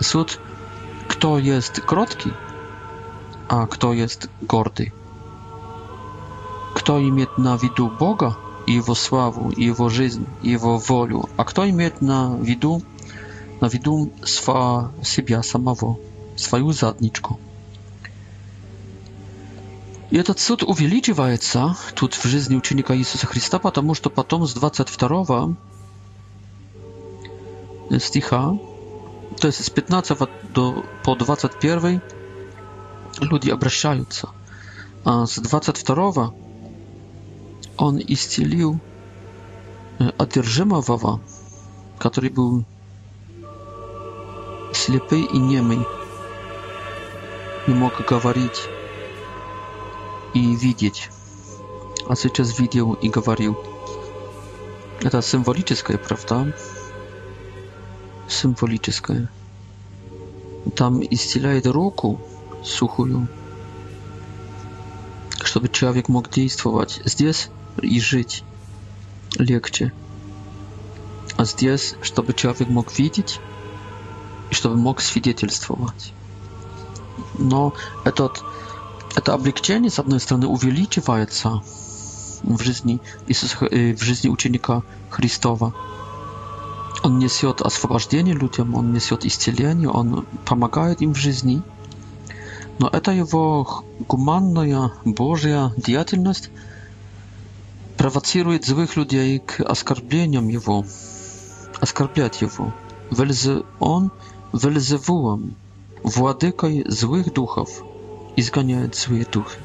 Суд, 0.00 0.40
кто 1.08 1.38
есть 1.38 1.80
кроткий, 1.80 2.32
а 3.48 3.66
кто 3.66 3.92
есть 3.92 4.28
гордый. 4.40 4.92
Кто 6.74 7.00
имеет 7.00 7.36
на 7.38 7.56
виду 7.56 7.88
Бога 7.90 8.36
и 8.66 8.72
его 8.72 8.94
славу, 8.94 9.50
и 9.50 9.64
его 9.64 9.88
жизнь, 9.88 10.26
и 10.42 10.50
его 10.50 10.78
волю, 10.78 11.24
а 11.36 11.44
кто 11.44 11.68
имеет 11.68 12.00
на 12.00 12.36
виду 12.36 12.82
на 13.60 13.66
виду 13.66 14.12
сва, 14.24 14.92
себя 15.02 15.42
самого, 15.42 15.98
свою 16.36 16.70
задничку. 16.70 17.40
И 20.10 20.16
этот 20.16 20.38
суд 20.40 20.62
увеличивается 20.62 21.76
тут 21.94 22.14
в 22.14 22.24
жизни 22.26 22.56
ученика 22.56 22.96
Иисуса 22.96 23.26
Христа, 23.26 23.58
потому 23.58 23.94
что 23.94 24.08
потом 24.08 24.46
с 24.46 24.54
22 24.54 25.56
стиха, 28.00 28.54
то 29.40 29.46
есть 29.46 29.62
с 29.64 29.68
15 29.70 30.18
до, 30.54 30.84
по 31.04 31.14
21 31.14 32.00
люди 33.20 33.50
обращаются. 33.50 34.30
А 35.04 35.26
с 35.26 35.36
22 35.38 36.32
он 37.76 37.98
исцелил 37.98 38.80
одержимого, 40.16 41.20
который 41.98 42.30
был 42.30 42.64
слепый 44.72 45.22
и 45.22 45.36
немый, 45.36 45.86
не 47.66 47.74
мог 47.74 48.00
говорить 48.08 48.58
и 50.34 50.54
видеть. 50.54 51.10
А 52.08 52.16
сейчас 52.16 52.58
видел 52.58 52.94
и 52.94 53.08
говорил. 53.08 53.58
Это 55.00 55.22
символическое, 55.22 55.98
правда? 55.98 56.56
Символическое. 58.28 59.28
Там 60.76 61.00
исцеляет 61.08 61.66
руку 61.66 62.20
сухую, 62.64 63.28
чтобы 65.42 65.68
человек 65.68 66.08
мог 66.08 66.28
действовать 66.30 67.00
здесь 67.04 67.48
и 67.80 68.00
жить 68.00 68.42
легче. 69.36 69.92
А 71.36 71.44
здесь, 71.44 71.94
чтобы 72.02 72.32
человек 72.34 72.68
мог 72.68 72.98
видеть 72.98 73.40
и 74.50 74.54
чтобы 74.54 74.76
мог 74.76 75.00
свидетельствовать. 75.00 76.12
Но 77.38 77.72
этот 78.04 78.42
Это 79.18 79.34
облегчение, 79.34 79.90
с 79.90 79.98
одной 79.98 80.20
стороны, 80.20 80.46
увеличивается 80.46 81.60
в 82.44 82.62
жизни, 82.62 83.00
Иисуса, 83.26 83.66
в 83.68 84.00
жизни 84.00 84.28
ученика 84.28 84.82
Христова. 85.10 85.74
Он 87.02 87.18
несет 87.18 87.60
освобождение 87.60 88.32
людям, 88.36 88.76
он 88.76 88.92
несет 88.92 89.26
исцеление, 89.26 89.88
он 89.88 90.24
помогает 90.46 91.02
им 91.02 91.14
в 91.14 91.18
жизни. 91.18 91.62
Но 92.78 92.88
это 92.88 93.10
его 93.10 93.84
гуманная 94.06 94.92
Божья 95.04 95.74
деятельность 95.76 96.50
провоцирует 97.96 98.66
злых 98.66 98.94
людей 98.94 99.40
к 99.40 99.58
оскорблениям 99.68 100.46
его, 100.46 100.84
оскорблять 101.80 102.40
его. 102.40 102.72
Он 103.80 104.12
вельзевуем, 104.52 105.56
владыкой 106.04 106.84
злых 106.88 107.32
духов– 107.34 107.68
i 108.38 108.42
zganiać 108.42 108.96
złe 108.96 109.18
duchy. 109.32 109.56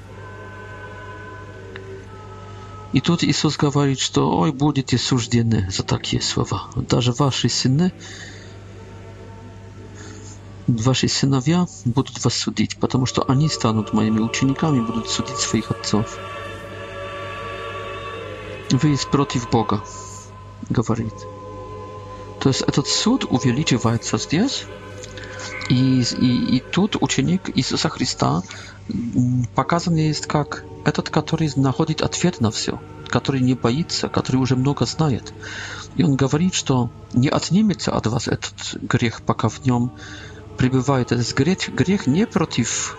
I 2.94 3.02
tutaj 3.02 3.28
Jezus 3.28 3.58
mówi, 3.64 3.96
że 3.96 4.22
oj, 4.24 4.54
będziecie 4.54 4.98
sądzeni 4.98 5.58
za 5.70 5.84
takie 5.84 6.22
słowa. 6.22 6.70
Nawet 6.76 7.16
waszej 7.18 7.50
syny, 7.50 7.92
waszej 10.68 11.10
synowie 11.10 11.66
będą 11.86 12.04
was 12.24 12.34
sądzić, 12.34 12.76
ponieważ 12.76 13.12
oni 13.20 13.50
staną 13.50 13.84
moimi 13.94 14.20
uczniami, 14.20 14.82
będą 14.88 15.06
sądzić 15.10 15.38
swoich 15.38 15.72
ojców. 15.72 16.18
Wy 18.80 18.90
jest 18.90 19.06
przeciw 19.06 19.52
Boga, 19.52 19.82
mówi. 20.90 21.08
To 22.40 22.50
jest, 22.50 22.66
ten 22.72 22.84
sąd 23.00 23.24
uwielbiwa 23.24 23.92
się 23.94 24.00
tutaj, 24.20 24.48
И, 25.70 26.02
и, 26.02 26.56
и 26.58 26.60
тут 26.60 26.98
ученик 27.00 27.50
Иисуса 27.56 27.90
Христа 27.90 28.42
показан 29.56 29.96
есть 29.96 30.26
как 30.26 30.64
этот, 30.86 31.10
который 31.10 31.50
находит 31.56 32.02
ответ 32.02 32.42
на 32.42 32.52
все, 32.52 32.80
который 33.08 33.40
не 33.42 33.54
боится, 33.54 34.10
который 34.10 34.38
уже 34.38 34.56
много 34.58 34.86
знает. 34.86 35.34
И 35.96 36.04
он 36.04 36.16
говорит, 36.16 36.54
что 36.54 36.90
не 37.14 37.30
отнимется 37.30 37.96
от 37.96 38.08
вас 38.08 38.28
этот 38.28 38.76
грех, 38.82 39.22
пока 39.22 39.48
в 39.48 39.66
нем 39.66 39.92
пребывает 40.58 41.12
этот 41.14 41.34
грех. 41.34 41.70
Грех 41.70 42.08
не 42.08 42.28
против 42.28 42.98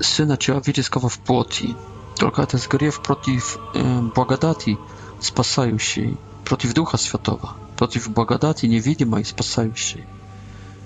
Сына 0.00 0.36
Человеческого 0.36 1.08
в 1.08 1.18
плоти, 1.20 1.74
только 2.16 2.42
этот 2.42 2.66
грех 2.68 3.02
против 3.02 3.58
э, 3.74 4.00
благодати 4.14 4.76
спасающей, 5.20 6.16
против 6.44 6.74
Духа 6.74 6.96
Святого, 6.98 7.54
против 7.78 8.08
благодати 8.10 8.66
невидимой 8.66 9.24
спасающей. 9.24 10.04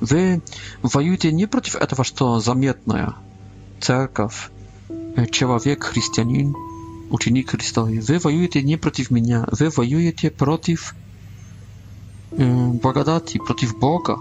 Вы 0.02 0.42
воюете 0.82 1.30
не 1.30 1.46
против 1.46 1.76
этого, 1.76 2.02
что 2.02 2.40
заметное. 2.40 3.14
Церковь, 3.80 4.50
э, 4.90 5.26
человек, 5.26 5.84
христианин, 5.84 6.56
ученик 7.10 7.50
Христовый. 7.50 8.00
Вы 8.00 8.18
воюете 8.18 8.62
не 8.62 8.76
против 8.76 9.12
меня, 9.12 9.46
вы 9.52 9.70
воюете 9.70 10.32
против 10.32 10.96
э, 12.32 12.66
благодати, 12.82 13.38
против 13.38 13.78
Бога 13.78 14.18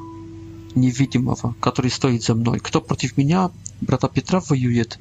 невидимого, 0.76 1.56
который 1.60 1.90
стоит 1.90 2.22
за 2.24 2.36
мной. 2.36 2.60
Кто 2.60 2.80
против 2.80 3.18
меня, 3.18 3.50
брата 3.82 4.08
Петра, 4.08 4.40
воюет, 4.40 5.00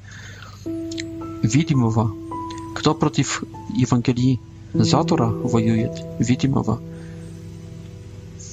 видимого. 1.42 2.14
Кто 2.74 2.94
против 2.94 3.42
Евангелии 3.76 4.40
Затора 4.72 5.26
воюет, 5.26 5.98
видимого. 6.18 6.80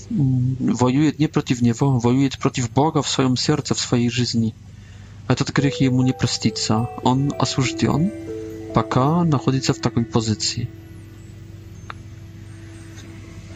воюет 0.09 1.19
не 1.19 1.27
против 1.27 1.61
него, 1.61 1.99
воюет 1.99 2.37
против 2.39 2.69
Бога 2.71 3.01
в 3.01 3.09
своем 3.09 3.35
сердце, 3.37 3.73
в 3.73 3.79
своей 3.79 4.09
жизни. 4.09 4.55
Этот 5.27 5.51
грех 5.51 5.81
ему 5.81 6.01
не 6.03 6.13
простится. 6.13 6.89
Он 7.03 7.33
осужден, 7.37 8.11
пока 8.73 9.23
находится 9.23 9.73
в 9.73 9.79
такой 9.79 10.05
позиции. 10.05 10.69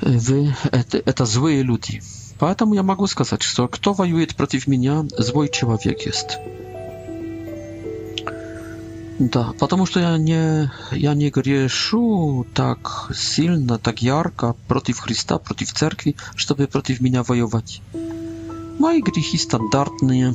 Вы 0.01 0.53
это, 0.71 0.97
это 0.97 1.25
злые 1.25 1.61
люди. 1.61 2.01
Поэтому 2.39 2.73
я 2.73 2.83
могу 2.83 3.07
сказать, 3.07 3.43
что 3.43 3.67
кто 3.67 3.93
воюет 3.93 4.35
против 4.35 4.67
меня, 4.67 5.05
злой 5.17 5.47
человек 5.49 6.05
есть. 6.05 6.37
Да, 9.23 9.53
потому 9.59 9.85
что 9.85 9.99
я 9.99 10.17
не, 10.17 10.71
я 10.91 11.13
не 11.13 11.29
грешу 11.29 12.43
так 12.55 13.11
сильно, 13.15 13.77
так 13.77 14.01
ярко 14.01 14.53
против 14.67 14.97
Христа, 14.97 15.37
против 15.37 15.71
церкви, 15.73 16.15
чтобы 16.35 16.65
против 16.65 17.01
меня 17.01 17.21
воевать. 17.21 17.83
Мои 18.79 18.99
грехи 18.99 19.37
стандартные. 19.37 20.33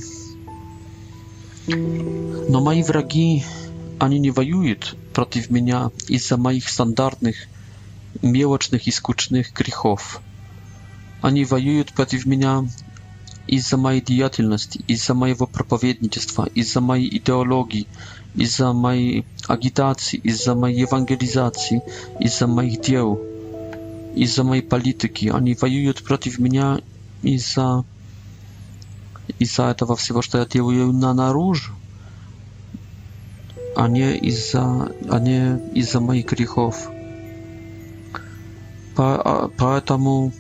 Но 1.66 2.62
мои 2.62 2.84
враги, 2.84 3.43
они 3.99 4.20
не 4.20 4.30
воюют 4.30 4.95
против 5.14 5.51
меня 5.51 5.91
из-за 6.07 6.37
моих 6.37 6.68
стандартных, 6.68 7.34
мелочных 8.22 8.87
и 8.87 8.93
скучных 8.93 9.53
грехов. 9.53 10.20
Они 11.22 11.45
воюют 11.45 11.93
против 11.93 12.24
меня 12.24 12.64
из-за 13.49 13.76
моей 13.78 14.01
деятельности, 14.01 14.78
из-за 14.87 15.14
моего 15.14 15.47
проповедничества, 15.49 16.49
из-за 16.55 16.80
моей 16.80 17.09
идеологии, 17.18 17.89
из-за 18.37 18.72
моей 18.72 19.24
агитации, 19.49 20.18
из-за 20.18 20.55
моей 20.55 20.80
евангелизации, 20.80 21.82
из-за 22.20 22.47
моих 22.47 22.80
дел, 22.82 23.18
из-за 24.14 24.45
моей 24.45 24.62
политики. 24.62 25.30
Они 25.34 25.55
воюют 25.61 26.05
против 26.05 26.39
меня 26.39 26.78
из-за 27.22 27.84
из-за 29.41 29.70
этого 29.72 29.97
всего, 29.97 30.22
что 30.22 30.39
я 30.39 30.47
делаю 30.47 30.93
на 30.93 31.12
наружу, 31.12 31.72
а 33.74 33.89
не 33.89 34.16
из-за 34.18 34.62
а 35.11 35.18
не 35.18 35.59
из-за 35.74 36.01
моих 36.01 36.26
грехов. 36.26 36.89
По, 38.95 39.51
поэтому 39.59 40.32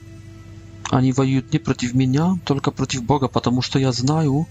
они 0.90 1.12
воюют 1.12 1.52
не 1.52 1.58
против 1.58 1.94
меня, 1.94 2.38
только 2.44 2.70
против 2.70 3.02
Бога, 3.02 3.28
потому 3.28 3.60
что 3.60 3.78
я 3.78 3.90
знаю, 3.92 4.46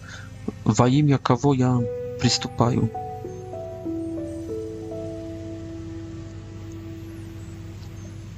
во 0.63 0.89
имя 0.89 1.17
кого 1.17 1.53
я 1.53 1.79
приступаю. 2.19 2.91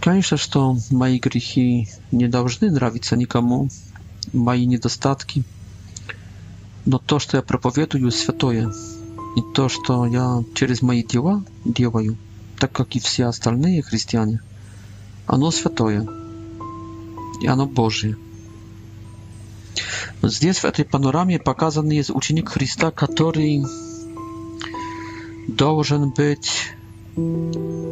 Клянешься, 0.07 0.37
что 0.37 0.77
мои 0.89 1.19
грехи 1.19 1.89
не 2.13 2.29
должны 2.29 2.71
нравиться 2.71 3.17
никому, 3.17 3.67
мои 4.31 4.65
недостатки, 4.65 5.43
но 6.85 6.97
то, 6.97 7.19
что 7.19 7.35
я 7.35 7.43
проповедую, 7.43 8.09
святое, 8.11 8.73
и 9.35 9.41
то, 9.53 9.67
что 9.67 10.05
я 10.05 10.41
через 10.53 10.81
мои 10.81 11.03
дела 11.03 11.43
делаю, 11.65 12.17
так 12.57 12.71
как 12.71 12.95
и 12.95 12.99
все 13.01 13.25
остальные 13.25 13.81
христиане, 13.81 14.39
оно 15.25 15.51
святое, 15.51 16.07
и 17.41 17.47
оно 17.47 17.65
Божье. 17.65 18.15
Здесь 20.21 20.59
в 20.59 20.63
этой 20.63 20.85
панораме 20.85 21.37
показан 21.37 21.89
есть 21.89 22.11
ученик 22.11 22.47
Христа, 22.47 22.91
который 22.91 23.65
должен 25.49 26.11
быть 26.11 26.49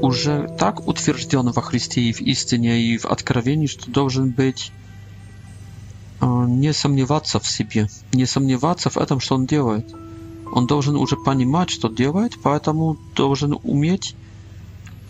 уже 0.06 0.48
так 0.60 0.88
утвержден 0.88 1.52
во 1.52 1.62
Христе 1.62 2.02
и 2.02 2.14
в 2.14 2.22
истине, 2.22 2.80
и 2.80 2.98
в 2.98 3.06
откровении, 3.06 3.66
что 3.68 3.90
должен 3.90 4.30
быть 4.30 4.72
не 6.22 6.72
сомневаться 6.74 7.40
в 7.40 7.48
себе, 7.48 7.90
не 8.14 8.26
сомневаться 8.26 8.90
в 8.90 8.98
этом, 8.98 9.20
что 9.20 9.36
он 9.36 9.46
делает. 9.48 9.94
Он 10.54 10.68
должен 10.68 10.96
уже 10.96 11.18
понимать, 11.18 11.70
что 11.72 11.90
делает, 11.90 12.34
поэтому 12.44 12.98
должен 13.16 13.58
уметь 13.64 14.16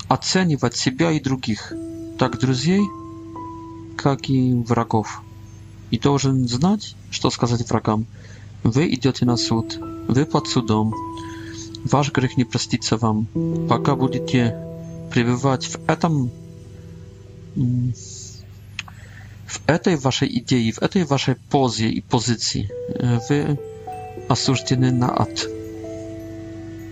оценивать 0.07 0.77
себя 0.77 1.11
и 1.11 1.19
других, 1.19 1.73
так 2.17 2.39
друзей, 2.39 2.81
как 3.97 4.29
и 4.29 4.53
врагов. 4.53 5.21
И 5.91 5.99
должен 5.99 6.47
знать, 6.47 6.95
что 7.11 7.29
сказать 7.29 7.67
врагам. 7.69 8.05
Вы 8.63 8.93
идете 8.93 9.25
на 9.25 9.35
суд, 9.37 9.77
вы 10.07 10.25
под 10.25 10.47
судом, 10.47 10.95
ваш 11.83 12.11
грех 12.13 12.37
не 12.37 12.45
простится 12.45 12.97
вам, 12.97 13.27
пока 13.69 13.95
будете 13.95 14.55
пребывать 15.09 15.65
в 15.67 15.77
этом 15.89 16.29
w 19.45 19.59
tej 19.81 19.97
waszej 19.97 20.37
idei, 20.37 20.71
w 20.73 20.79
tej 20.89 21.05
waszej 21.05 21.35
pozie 21.49 21.89
i 21.89 22.01
pozycji 22.01 22.67
wy 23.29 23.57
осуждены 24.27 24.91
na 24.91 25.13
ад. 25.15 25.47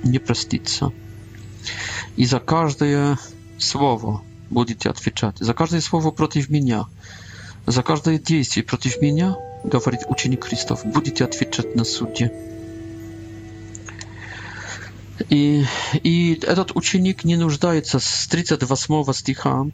Nie 0.06 0.20
проститься. 0.20 0.92
I 2.18 2.26
za 2.26 2.40
każde 2.40 3.18
słowo 3.58 4.22
будете 4.52 4.90
отвечать. 4.90 5.40
За 5.40 5.54
каждое 5.54 5.82
слово 5.82 6.12
против 6.12 6.50
меня. 6.50 6.86
За 7.68 7.82
каждое 7.84 8.20
действие 8.20 8.64
против 8.66 9.02
меня, 9.02 9.36
говорит 9.64 10.02
ученик 10.10 10.46
Христов, 10.46 10.86
будете 10.86 11.24
отвечать 11.24 11.76
на 11.76 11.84
суде. 11.84 12.32
И, 15.30 15.66
и 16.04 16.34
этот 16.42 16.76
ученик 16.76 17.24
не 17.24 17.36
нуждается 17.36 18.00
с 18.00 18.28
38 18.28 19.14
стиха, 19.14 19.66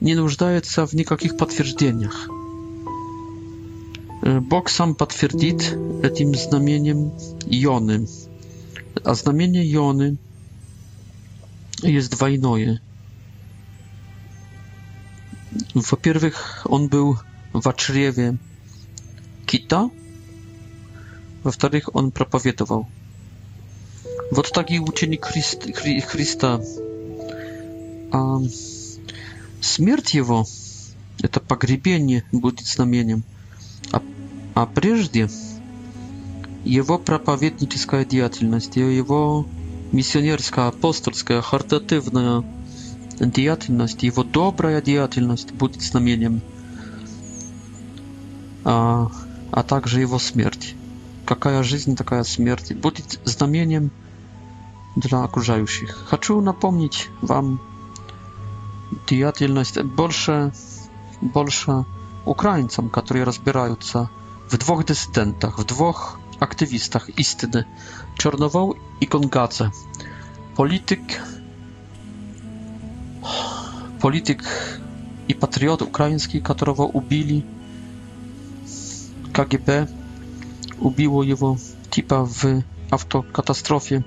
не 0.00 0.14
нуждается 0.14 0.86
в 0.86 0.92
никаких 0.94 1.36
подтверждениях. 1.36 2.28
Э, 4.22 4.40
Бог 4.40 4.68
сам 4.68 4.94
подтвердит 4.94 5.62
этим 6.02 6.34
знамением 6.34 7.12
Ионы. 7.46 8.06
А 9.04 9.14
знамение 9.14 9.64
Ионы 9.74 10.16
есть 11.82 12.10
двойное. 12.10 12.80
Во-первых, 15.74 16.62
он 16.68 16.88
был 16.88 17.18
в 17.52 17.72
чреве 17.74 18.38
кита. 19.46 19.90
Во-вторых, 21.42 21.90
он 21.92 22.10
проповедовал. 22.10 22.86
Вот 24.32 24.50
так 24.50 24.70
и 24.70 24.80
ученик 24.80 25.26
Христ, 25.26 25.66
Хри, 25.76 26.00
Христа. 26.00 26.58
А, 28.12 28.38
смерть 29.60 30.14
его, 30.14 30.46
это 31.22 31.38
погребение 31.38 32.24
будет 32.32 32.60
знамением. 32.66 33.24
А, 33.92 34.02
а 34.54 34.64
прежде 34.64 35.28
его 36.64 36.98
проповедническая 36.98 38.06
деятельность, 38.06 38.76
его 38.76 39.46
миссионерская, 39.92 40.68
апостольская, 40.68 41.42
хартативная 41.42 42.42
деятельность, 43.20 44.02
его 44.02 44.24
добрая 44.24 44.80
деятельность 44.80 45.52
будет 45.52 45.82
знамением, 45.82 46.40
а, 48.64 49.10
а 49.50 49.62
также 49.62 50.00
его 50.00 50.18
смерть. 50.18 50.74
Какая 51.26 51.62
жизнь, 51.62 51.96
такая 51.96 52.24
смерть. 52.24 52.72
Будет 52.72 53.20
знамением 53.24 53.90
dla 54.96 55.22
okrążających. 55.24 56.04
Chcę 56.10 56.34
napomnieć 56.34 57.10
wam 57.22 57.58
działalność 59.06 59.74
bolsze 59.84 60.50
bolsza 61.22 61.84
Ukraińcom, 62.24 62.90
którzy 62.90 63.24
rozbierają 63.24 63.76
w 64.50 64.56
dwóch 64.58 64.84
dysydentach, 64.84 65.56
w 65.60 65.64
dwóch 65.64 66.18
aktywistach 66.40 67.18
istny 67.18 67.64
Czernowoł 68.16 68.74
i 69.00 69.06
Kongace. 69.06 69.70
Polityk 70.56 71.22
polityk 74.00 74.42
i 75.28 75.34
patriot 75.34 75.82
ukraiński, 75.82 76.42
którego 76.42 76.86
ubili 76.86 77.42
KGB 79.32 79.86
ubiło 80.78 81.22
jego 81.22 81.56
typa 81.90 82.24
w 82.24 82.62
katastrofie 83.32 84.02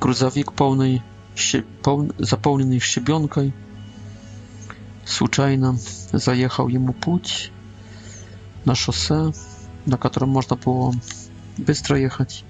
gruzawik 0.00 0.52
pełnej, 0.52 1.02
zapełnionej 2.18 2.80
щебенкой 2.80 3.52
случайно 5.04 5.74
заехал 6.12 6.68
ему 6.68 6.92
путь 6.92 7.52
на 8.64 8.74
шоссе, 8.74 9.32
на 9.86 9.96
котором 9.96 10.28
можно 10.28 10.56
было 10.56 10.92
быстро 11.56 11.96
ехать. 11.98 12.44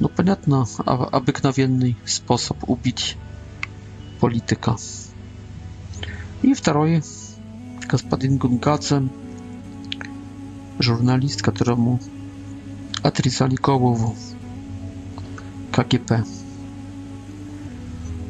No 0.00 0.08
понятно, 0.16 0.64
обыкновенный 0.86 1.96
способ 2.04 2.56
убить 2.70 3.16
политика. 4.20 4.76
И 6.42 6.54
второй, 6.54 7.02
господин 7.88 8.36
Гунгадзе, 8.38 9.02
журналист, 10.78 11.42
которому 11.42 12.00
отрезали 13.02 13.56
голову. 13.56 14.14
КГБ. 15.72 16.24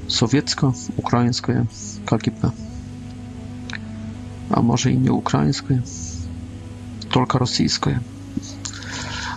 Советско-украинское 0.08 1.66
КГБ. 2.06 2.52
А 4.50 4.60
может 4.60 4.86
и 4.92 4.96
не 4.96 5.08
украинское, 5.10 5.82
только 7.10 7.38
российское. 7.38 8.02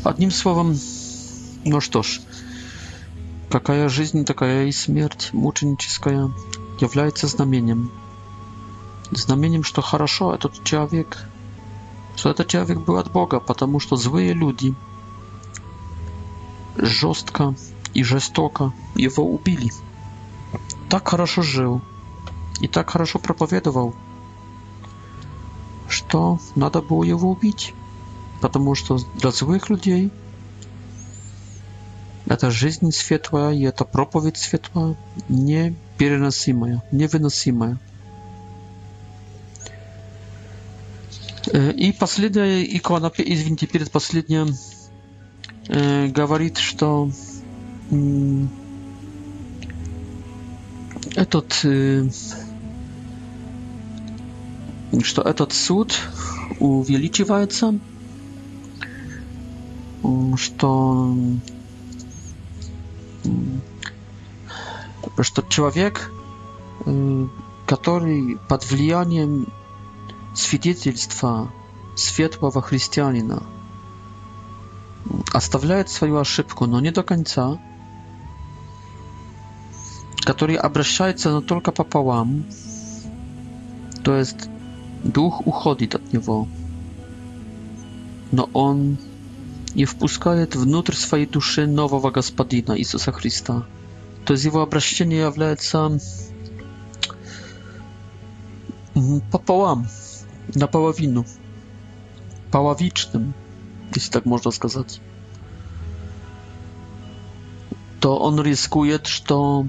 Одним 0.03 0.31
словом, 0.31 0.77
ну 1.63 1.79
что 1.81 2.03
ж, 2.03 2.21
какая 3.49 3.89
жизнь, 3.89 4.25
такая 4.25 4.65
и 4.67 4.71
смерть 4.71 5.29
мученическая 5.33 6.31
является 6.81 7.27
знамением. 7.27 7.91
Знамением, 9.11 9.63
что 9.63 9.81
хорошо 9.81 10.33
этот 10.33 10.63
человек, 10.63 11.17
что 12.15 12.29
этот 12.31 12.47
человек 12.47 12.79
был 12.79 12.97
от 12.97 13.11
Бога, 13.11 13.39
потому 13.39 13.79
что 13.79 13.95
злые 13.95 14.33
люди– 14.33 14.73
жестко 16.77 17.55
и 17.93 18.03
жестоко 18.03 18.73
его 18.95 19.23
убили. 19.23 19.71
Так 20.89 21.07
хорошо 21.07 21.41
жил 21.41 21.81
и 22.61 22.67
так 22.67 22.89
хорошо 22.89 23.19
проповедовал, 23.19 23.93
что 25.89 26.39
надо 26.55 26.81
было 26.81 27.03
его 27.03 27.29
убить, 27.31 27.73
потому 28.41 28.75
что 28.75 28.97
для 29.15 29.31
злых 29.31 29.69
людей 29.69 30.11
эта 32.25 32.49
жизнь 32.51 32.91
светлая 32.91 33.53
и 33.53 33.63
эта 33.63 33.85
проповедь 33.85 34.37
светлая 34.37 34.95
непереносимая, 35.29 36.81
невыносимая. 36.91 37.79
Э, 41.53 41.71
и 41.71 41.91
последняя 41.91 42.63
икона, 42.63 43.11
извините, 43.17 43.67
перед 43.67 43.91
последняя 43.91 44.47
э, 45.67 46.07
говорит, 46.07 46.57
что 46.57 47.09
э, 47.91 48.45
этот 51.15 51.59
э, 51.63 52.09
что 55.03 55.21
этот 55.23 55.51
суд 55.53 55.93
увеличивается, 56.59 57.77
что 60.37 61.13
что 65.21 65.41
человек, 65.49 66.09
который 67.67 68.37
под 68.49 68.69
влиянием 68.71 69.51
свидетельства 70.35 71.49
светлого 71.97 72.61
христианина– 72.61 73.43
оставляет 75.33 75.89
свою 75.89 76.17
ошибку, 76.19 76.65
но 76.65 76.79
не 76.79 76.91
до 76.91 77.03
конца, 77.03 77.59
который 80.25 80.55
обращается, 80.55 81.29
но 81.31 81.41
только 81.41 81.71
пополам, 81.71 82.45
то 84.03 84.15
есть 84.15 84.49
дух 85.03 85.45
уходит 85.45 85.95
от 85.95 86.13
него, 86.13 86.47
но 88.31 88.49
он 88.53 88.97
не 89.75 89.85
впускает 89.85 90.55
внутрь 90.55 90.95
своей 90.95 91.25
души 91.27 91.67
нового 91.67 92.09
Господина 92.11 92.77
Иисуса 92.77 93.11
Христа. 93.11 93.65
То 94.25 94.33
есть 94.33 94.45
его 94.45 94.61
обращение 94.61 95.19
является 95.19 95.99
пополам, 99.31 99.87
наполовину, 100.55 101.25
половичным 102.51 103.33
jeśli 103.95 104.11
tak 104.11 104.25
można 104.25 104.51
сказать, 104.51 104.99
to 107.99 108.21
on 108.21 108.39
ryzykuje, 108.39 108.99
że 109.03 109.65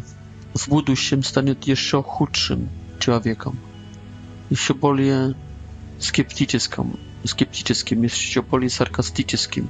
w 0.59 0.69
будущем 0.69 1.23
станет 1.25 1.67
jeszcze 1.67 2.03
chudszym 2.03 2.69
człowiekiem, 2.99 3.53
jeszcze 4.51 4.75
bardziej 4.75 5.11
skeptycznym, 5.99 6.97
skeptycznym, 7.27 8.03
jeszcze 8.05 8.43
bardziej 8.43 8.71
sarkastycznym, 8.71 9.69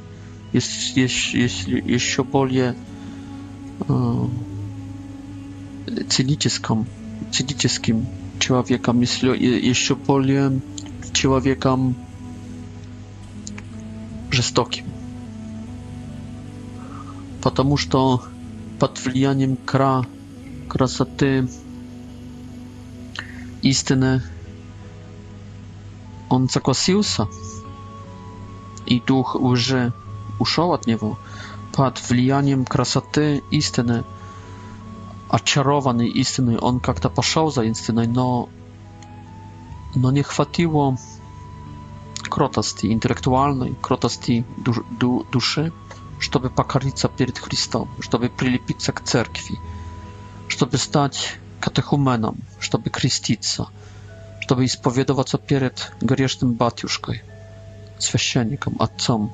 jeszcze 1.88 2.24
bardziej 2.24 2.60
e, 2.60 2.74
cynicznym, 6.08 6.84
cynicznym 7.30 8.06
człowiekiem, 8.38 9.00
jeszcze 9.40 9.96
bardziej 9.96 10.38
człowiekiem 11.12 11.94
жестоким. 14.36 14.84
Потому 17.42 17.76
что 17.78 18.22
под 18.78 19.02
влиянием 19.04 19.56
кра, 19.56 20.02
красоты, 20.68 21.48
истины 23.62 24.20
он 26.28 26.48
согласился, 26.50 27.26
и 28.84 29.00
дух 29.00 29.36
уже 29.36 29.92
ушел 30.38 30.74
от 30.74 30.86
него. 30.86 31.18
Под 31.74 31.98
влиянием 32.10 32.64
красоты 32.66 33.42
истины, 33.50 34.04
очарованный 35.30 36.08
истиной, 36.08 36.58
он 36.58 36.78
как-то 36.80 37.08
пошел 37.08 37.50
за 37.50 37.62
истиной, 37.62 38.06
но, 38.06 38.48
но 39.94 40.10
не 40.12 40.22
хватило 40.22 40.98
кротости 42.36 42.86
интеллектуальной, 42.92 43.74
кротости 43.80 44.44
душ, 44.58 44.80
ду, 44.90 45.24
души, 45.32 45.72
чтобы 46.20 46.50
покориться 46.50 47.08
перед 47.08 47.38
Христом, 47.38 47.88
чтобы 47.98 48.28
прилепиться 48.28 48.92
к 48.92 49.02
церкви, 49.02 49.58
чтобы 50.46 50.76
стать 50.76 51.38
катехуменом, 51.60 52.36
чтобы 52.60 52.90
креститься, 52.90 53.68
чтобы 54.40 54.66
исповедоваться 54.66 55.38
перед 55.38 55.92
грешным 56.02 56.52
батюшкой, 56.52 57.22
священником, 57.98 58.76
отцом. 58.80 59.32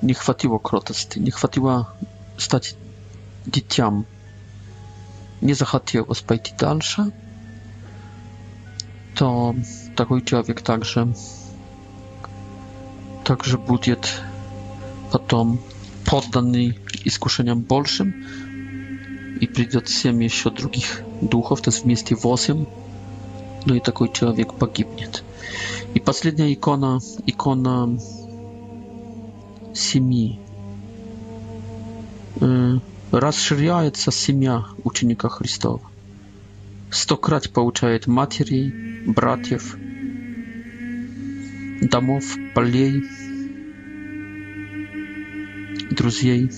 Не 0.00 0.14
хватило 0.14 0.58
кротости, 0.58 1.18
не 1.18 1.32
хватило 1.32 1.92
стать 2.38 2.76
дитям. 3.46 4.06
Не 5.40 5.54
захотелось 5.54 6.20
пойти 6.20 6.52
дальше, 6.56 7.10
to 9.16 9.54
taki 9.96 10.22
człowiek 10.22 10.62
także 10.62 11.06
także 13.24 13.58
będzie 13.58 13.96
potem 15.10 15.56
poddany 16.04 16.64
i 16.64 16.74
iskuszeniom 17.04 17.62
bolszym 17.62 18.12
i 19.40 19.48
przyjdzie 19.48 19.80
7 19.86 20.22
jeszcze 20.22 20.50
drugich 20.50 21.04
duchów, 21.22 21.60
to 21.62 21.70
jest 21.70 21.82
w 21.82 21.86
miejscu 21.86 22.14
8, 22.32 22.66
no 23.66 23.74
i 23.74 23.80
taki 23.80 24.08
człowiek 24.08 24.52
pogibnie. 24.52 25.08
I 25.94 26.00
ostatnia 26.06 26.46
ikona, 26.46 26.98
ikona 27.26 27.86
семьи. 29.72 30.38
Расширяется 33.12 34.10
семья 34.10 34.64
ученика 34.84 35.28
Христова. 35.28 35.80
Сто 36.90 37.16
крат 37.16 37.50
получает 37.50 38.06
матери, 38.06 38.72
братьев, 39.06 39.76
домов, 41.80 42.36
полей, 42.54 43.04
друзей 45.90 46.50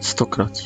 сто 0.00 0.26
крат. 0.26 0.60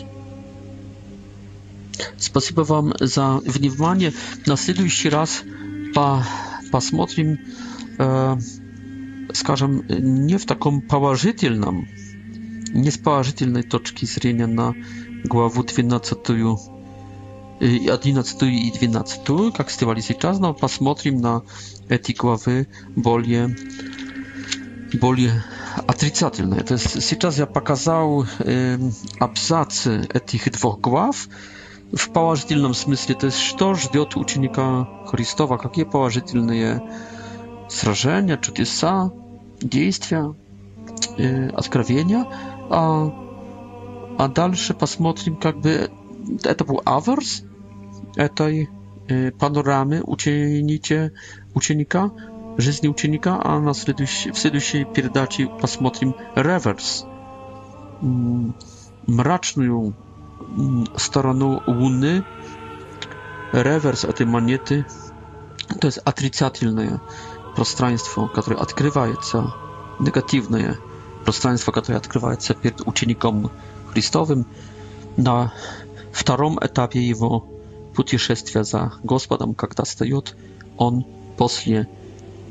Спасибо 2.16 2.62
вам 2.62 2.94
за 3.00 3.36
внимание. 3.38 4.12
На 4.46 4.56
следующий 4.56 5.08
раз 5.10 5.42
по 5.94 6.26
посмотрим, 6.72 7.38
э, 7.98 8.36
скажем, 9.34 9.86
не 9.88 10.36
в 10.38 10.46
таком 10.46 10.80
положительном, 10.80 11.86
не 12.72 12.90
с 12.90 12.96
положительной 12.98 13.62
точки 13.62 14.04
зрения 14.06 14.46
на 14.46 14.74
главу 15.24 15.62
12 15.62 16.18
11 17.61 18.42
и 18.42 18.70
12, 18.70 19.52
как 19.54 19.70
сделали 19.70 20.00
сейчас, 20.00 20.38
но 20.38 20.52
посмотрим 20.52 21.20
на 21.20 21.42
эти 21.88 22.12
главы 22.12 22.66
более, 22.94 23.57
более 25.00 25.42
отрицательно. 25.86 26.57
То 26.57 26.74
есть 26.74 27.02
сейчас 27.02 27.38
я 27.38 27.46
показал 27.46 28.26
э, 28.40 28.78
абзацы 29.18 30.07
этих 30.12 30.50
двух 30.52 30.80
глав 30.80 31.28
в 31.94 32.11
положительном 32.11 32.74
смысле. 32.74 33.14
То 33.14 33.26
есть 33.26 33.38
что 33.38 33.74
ждет 33.74 34.16
ученика 34.16 34.86
Христова, 35.07 35.57
какие 35.57 35.86
положительные 35.86 36.82
сражения, 37.70 38.36
чудеса, 38.36 39.11
действия, 39.62 40.34
э, 41.16 41.48
откровения. 41.48 42.26
А, 42.68 43.09
а 44.18 44.28
дальше 44.28 44.74
посмотрим, 44.74 45.36
как 45.36 45.61
бы 45.61 45.90
это 46.42 46.64
был 46.64 46.82
аверс, 46.84 47.44
tej 48.34 48.68
panoramy 49.38 50.02
uczynicie 50.04 51.10
uczynika, 51.54 52.10
życia 52.58 52.90
uczynika, 52.90 53.38
a 53.42 53.60
na 53.60 53.72
w 54.34 54.38
следующей 54.38 54.86
передаче 54.86 55.46
посмотрим 55.60 56.14
reverse 56.36 57.06
mroczną 59.08 59.92
stronę 60.98 61.58
Luny, 61.66 62.22
rewers 63.52 64.04
mm, 64.04 64.10
mm, 64.14 64.18
tej 64.18 64.26
monety, 64.26 64.84
to 65.80 65.88
jest 65.88 66.00
atrycjatylne 66.04 66.98
prostraństwo, 67.54 68.28
które 68.28 68.56
odkrywa 68.56 69.06
negatywne 70.00 70.74
prostraństwo, 71.24 71.72
które 71.72 71.96
odkrywa 71.98 72.40
się 72.40 72.54
przed 72.54 72.82
Chrystowym 73.92 74.44
na 75.18 75.50
drugim 76.26 76.58
etapie 76.62 77.06
jego 77.06 77.46
путешествия 77.97 78.62
за 78.62 78.92
Господом, 79.03 79.55
когда 79.55 79.82
встает 79.84 80.36
он 80.76 81.05
после 81.36 81.88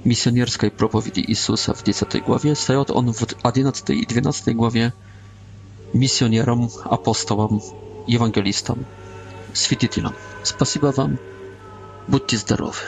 миссионерской 0.03 0.69
проповеди 0.71 1.21
Иисуса 1.25 1.73
в 1.73 1.83
10 1.83 2.23
главе, 2.25 2.55
встает 2.55 2.89
он 2.91 3.13
в 3.13 3.19
11 3.43 3.89
и 3.91 4.05
12 4.05 4.55
главе 4.55 4.93
миссионером, 5.93 6.69
апостолом, 6.83 7.61
евангелистом, 8.07 8.85
свидетелем. 9.53 10.13
Спасибо 10.43 10.87
вам. 10.97 11.17
Будьте 12.07 12.37
здоровы. 12.37 12.85